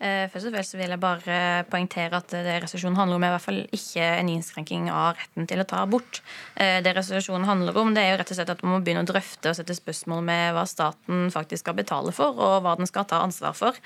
[0.00, 3.34] Eh, først og fremst vil jeg bare poengtere at det resolusjonen handler om, er i
[3.34, 6.22] hvert fall ikke en innskrenking av retten til å ta abort.
[6.56, 9.04] Eh, det resolusjonen handler om, det er jo rett og slett at man må begynne
[9.04, 12.88] å drøfte og sette spørsmål med hva staten faktisk skal betale for, og hva den
[12.88, 13.76] skal ta ansvar for.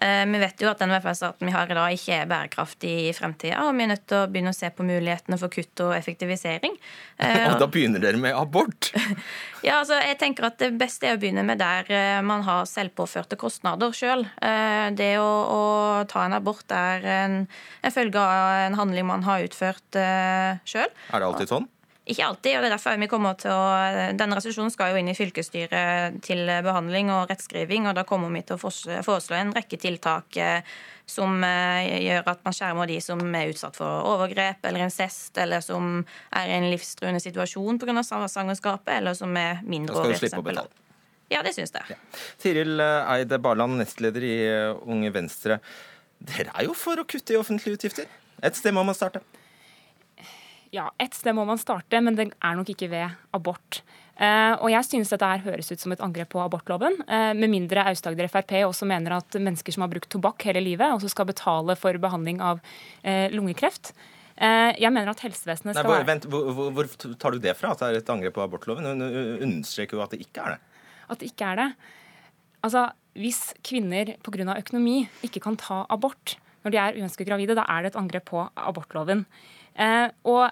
[0.00, 3.12] Eh, vi vet jo at den velferdsstaten vi har i dag, ikke er bærekraftig i
[3.16, 3.64] fremtida.
[3.66, 6.78] Og vi er nødt til å begynne å se på mulighetene for kutt og effektivisering.
[7.18, 8.92] Eh, og da begynner dere med abort?
[9.66, 12.66] ja, altså jeg tenker at Det beste er å begynne med der eh, man har
[12.70, 14.24] selvpåførte kostnader sjøl.
[14.96, 15.60] Det å, å,
[16.10, 17.36] ta en abort er en,
[17.82, 19.98] en følge av en handling man har utført
[20.68, 20.90] sjøl.
[20.90, 21.68] Er det alltid sånn?
[22.02, 22.56] Ikke alltid.
[22.56, 23.66] og det er derfor vi kommer til å,
[24.18, 27.86] Denne resolusjonen skal jo inn i fylkesstyret til behandling og rettskriving.
[27.86, 28.62] og Da kommer vi til å
[29.06, 30.72] foreslå en rekke tiltak eh,
[31.06, 35.62] som eh, gjør at man skjermer de som er utsatt for overgrep eller incest, eller
[35.62, 36.00] som
[36.34, 38.02] er i en livstruende situasjon pga.
[38.02, 40.16] svangerskapet, eller som er mindreårige.
[40.16, 40.80] Da skal du slippe å betale.
[41.30, 41.94] Ja, det syns jeg.
[41.94, 42.24] Ja.
[42.42, 44.34] Tiril Eide Barland, nestleder i
[44.90, 45.60] Unge Venstre.
[46.18, 48.10] Dere er jo for å kutte i offentlige utgifter?
[48.42, 49.22] Et sted må man starte.
[50.72, 53.82] Ja, et sted må man starte, men det er nok ikke ved abort.
[54.16, 56.96] Uh, og jeg synes dette her høres ut som et angrep på abortloven.
[57.08, 60.94] Uh, med mindre Aust-Agder Frp også mener at mennesker som har brukt tobakk hele livet,
[60.96, 63.92] også skal betale for behandling av uh, lungekreft.
[64.42, 66.86] jeg mener at helsevesenet skal Nei, hvor, vent, hvor, hvor, hvor,
[67.20, 68.88] tar du det fra, at det er et angrep på abortloven?
[68.88, 70.86] Hun understreker jo at det ikke er det.
[71.12, 71.66] At det ikke er det?
[72.64, 74.56] Altså, Hvis kvinner pga.
[74.56, 78.24] økonomi ikke kan ta abort når de er uønsket gravide, da er det et angrep
[78.32, 79.26] på abortloven.
[80.24, 80.42] og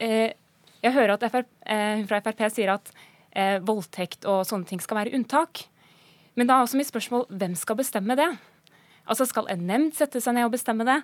[0.00, 1.44] jeg hører at FR,
[2.00, 2.92] hun fra Frp sier at
[3.36, 5.66] eh, voldtekt og sånne ting skal være unntak.
[6.38, 8.30] Men da er også mitt spørsmål hvem skal bestemme det?
[9.10, 11.00] Altså Skal en nemnd sette seg ned og bestemme det?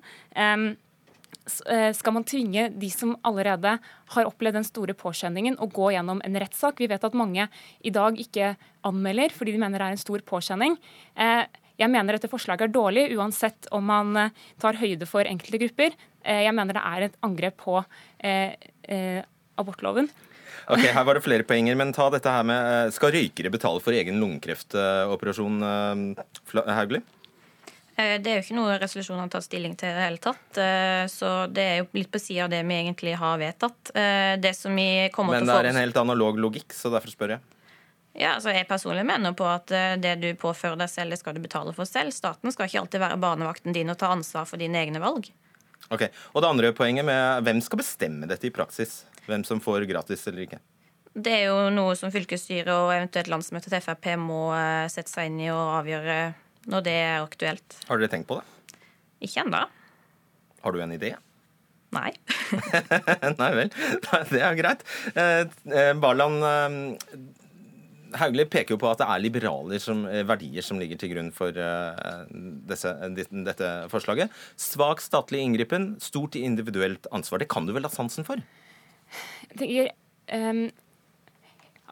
[1.46, 3.76] Skal man tvinge de som allerede
[4.14, 6.78] har opplevd den store påkjenningen, å gå gjennom en rettssak?
[6.78, 7.48] Vi vet at mange
[7.82, 8.54] i dag ikke
[8.86, 10.78] anmelder fordi de mener det er en stor påkjenning.
[11.18, 11.44] Eh,
[11.76, 15.98] jeg mener dette forslaget er dårlig, uansett om man eh, tar høyde for enkelte grupper.
[16.26, 17.76] Jeg mener det er et angrep på
[19.56, 20.08] abortloven.
[20.66, 23.82] Ok, Her var det flere poenger, men ta dette her med eh, Skal røykere betale
[23.82, 27.02] for egen lungekreftoperasjon, eh, Hauglie?
[27.96, 30.58] Eh, det er jo ikke noe resolusjonen har tatt stilling til i det hele tatt.
[31.12, 33.92] Så det er jo litt på sida av det vi egentlig har vedtatt.
[34.42, 37.44] Det som vi kommer Men det er en helt analog logikk, så derfor spør jeg.
[38.16, 41.40] Ja, altså Jeg personlig mener på at det du påfører deg selv, det skal du
[41.44, 42.12] betale for selv.
[42.16, 45.30] Staten skal ikke alltid være barnevakten din og ta ansvar for dine egne valg.
[45.92, 49.04] Ok, Og det andre poenget med hvem skal bestemme dette i praksis?
[49.26, 50.58] Hvem som får gratis eller ikke?
[51.16, 55.30] Det er jo noe som fylkesstyret og eventuelt landsmøtet til Frp må eh, sette seg
[55.30, 56.18] inn i og avgjøre
[56.68, 57.78] når det er aktuelt.
[57.88, 58.44] Har dere tenkt på det?
[59.24, 59.62] Ikke ennå.
[60.60, 61.14] Har du en idé?
[61.96, 62.10] Nei.
[63.40, 63.70] Nei vel.
[64.28, 64.84] Det er greit.
[65.14, 66.42] Eh, eh, Barland,
[68.14, 71.56] Hauglie peker jo på at det er liberale som, verdier som ligger til grunn for
[72.70, 72.92] disse,
[73.46, 74.32] dette forslaget.
[74.60, 77.42] Svak statlig inngripen, stort individuelt ansvar.
[77.42, 78.42] Det kan du vel ha sansen for?
[79.50, 79.90] Jeg tenker,
[80.34, 80.64] um,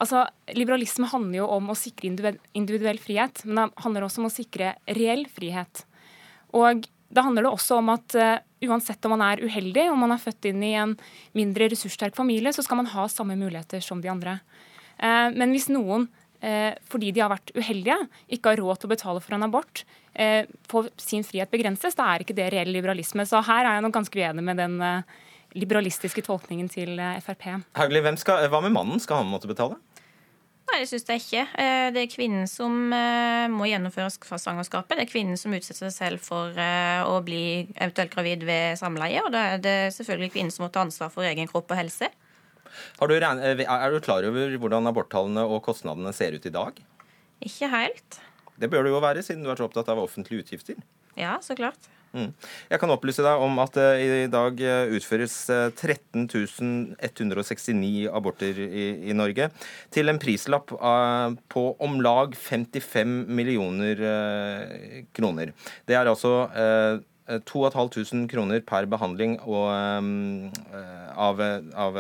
[0.03, 2.11] altså, Liberalisme handler jo om å sikre
[2.55, 5.85] individuell frihet, men det handler også om å sikre reell frihet.
[6.55, 10.15] Og da handler det også om at uh, uansett om man er uheldig, om man
[10.15, 10.97] er født inn i en
[11.37, 14.39] mindre ressurssterk familie, så skal man ha samme muligheter som de andre.
[14.41, 16.07] Uh, men hvis noen,
[16.45, 17.99] uh, fordi de har vært uheldige,
[18.37, 19.85] ikke har råd til å betale for en abort,
[20.71, 23.25] får sin frihet begrenses, da er ikke det reell liberalisme.
[23.27, 24.77] Så her er jeg nok ganske uenig med den
[25.59, 27.47] liberalistiske tolkningen til eh, Frp.
[27.79, 29.03] Hauglie, hva med mannen?
[29.03, 29.79] Skal han måtte betale?
[30.65, 31.45] Nei, det syns jeg ikke.
[31.61, 34.97] Eh, det er kvinnen som eh, må gjennomføre svangerskapet.
[34.97, 39.23] Det er kvinnen som utsetter seg selv for å bli eventuelt gravid ved samleie.
[39.23, 42.11] Og da er det selvfølgelig kvinnen som må ta ansvar for egen kropp og helse.
[43.01, 46.79] Du, er du klar over hvordan aborttallene og kostnadene ser ut i dag?
[47.45, 48.21] Ikke helt.
[48.61, 50.79] Det bør du jo være, siden du er så opptatt av offentlige utgifter.
[51.19, 51.91] Ja, så klart.
[52.15, 52.31] Mm.
[52.71, 58.61] Jeg kan opplyse deg om at det i dag eh, utføres 13 eh, 169 aborter
[58.63, 59.49] i, i Norge,
[59.95, 65.51] til en prislapp på om lag 55 millioner eh, kroner.
[65.91, 66.37] Det er altså
[67.25, 69.71] 2500 kroner per behandling og,
[71.17, 71.99] av, av,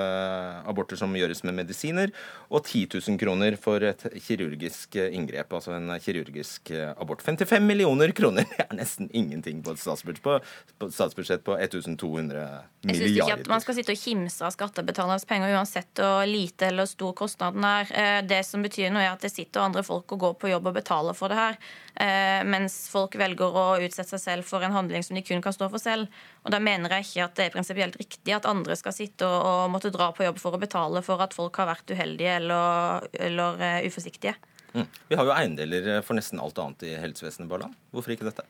[0.68, 2.12] aborter som gjøres med medisiner,
[2.51, 7.25] og 10 000 kroner for et kirurgisk inngrep, altså en kirurgisk abort.
[7.25, 10.37] 55 millioner kroner det er nesten ingenting på et statsbudsjett på,
[10.79, 12.45] på, statsbudsjett på 1200
[12.85, 12.85] milliarder.
[12.85, 16.68] Jeg syns ikke at man skal sitte og kimse av skattebetalernes penger uansett hvor lite
[16.70, 17.91] eller stor kostnaden er.
[17.93, 20.70] Eh, det som betyr noe, er at det sitter andre folk og går på jobb
[20.70, 21.59] og betaler for det her,
[22.01, 25.55] eh, mens folk velger å utsette seg selv for en handling som de kun kan
[25.55, 26.09] stå for selv.
[26.45, 29.39] Og Da mener jeg ikke at det er prinsipielt riktig at andre skal sitte og,
[29.45, 33.09] og måtte dra på jobb for å betale for at folk har vært uheldige eller,
[33.19, 34.37] eller uh, uforsiktige.
[34.75, 34.91] Mm.
[35.09, 37.77] Vi har jo eiendeler eh, for nesten alt annet i helsevesenet, Barland.
[37.95, 38.43] Hvorfor ikke dette?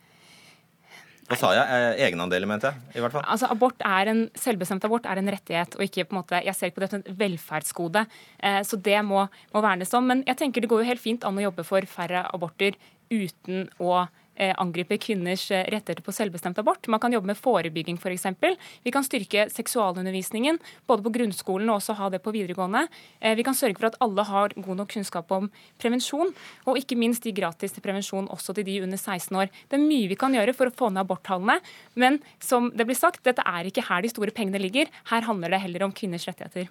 [1.25, 1.65] Hva sa jeg?
[1.65, 2.99] Eh, egenandeler, mente jeg.
[2.99, 3.25] i hvert fall.
[3.33, 6.57] Altså, abort er en, Selvbestemt abort er en rettighet, og ikke på en måte, jeg
[6.57, 8.05] ser ikke på det som et velferdsgode.
[8.45, 10.05] Eh, så det må, må vernes om.
[10.13, 12.77] Men jeg tenker det går jo helt fint an å jobbe for færre aborter
[13.13, 14.05] uten å
[14.37, 16.89] Eh, angriper kvinners eh, rettigheter på selvbestemt abort.
[16.91, 18.25] Man kan jobbe med forebygging f.eks.
[18.41, 20.59] For vi kan styrke seksualundervisningen
[20.91, 22.89] både på grunnskolen og også ha det på videregående.
[23.21, 25.47] Eh, vi kan sørge for at alle har god nok kunnskap om
[25.79, 26.33] prevensjon,
[26.67, 29.53] og ikke minst gi gratis til prevensjon også til de under 16 år.
[29.71, 31.61] Det er mye vi kan gjøre for å få ned aborttallene,
[31.95, 34.91] men som det blir sagt, dette er ikke her de store pengene ligger.
[35.13, 36.67] Her handler det heller om kvinners rettigheter.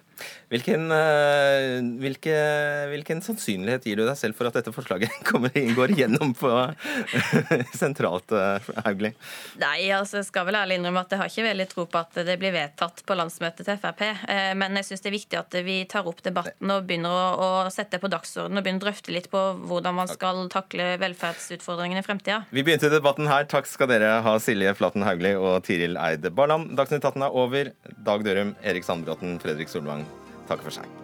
[0.52, 0.92] Hvilken,
[2.02, 2.36] hvilke,
[2.92, 6.52] hvilken sannsynlighet gir du deg selv for at dette forslaget kommer, går igjennom på
[7.82, 9.04] sentralt, Haugli.
[9.04, 9.12] Hauglie?
[9.60, 12.20] Nei, altså jeg skal vel ærlig innrømme at jeg har ikke veldig tro på at
[12.26, 14.02] det blir vedtatt på landsmøtet til Frp.
[14.30, 17.28] Eh, men jeg syns det er viktig at vi tar opp debatten og begynner å,
[17.46, 22.04] å sette på dagsordenen og begynner å drøfte litt på hvordan man skal takle velferdsutfordringene
[22.04, 22.42] i fremtida.
[22.54, 23.48] Vi begynte debatten her.
[23.50, 26.74] Takk skal dere ha, Silje Flaten Hauglie og Tiril Eide Barland.
[26.78, 27.72] Dagsnytt 18 er over.
[28.04, 30.06] Dag Dørum, Erik Sandbråten, Fredrik Solvang
[30.48, 31.03] takker for seg.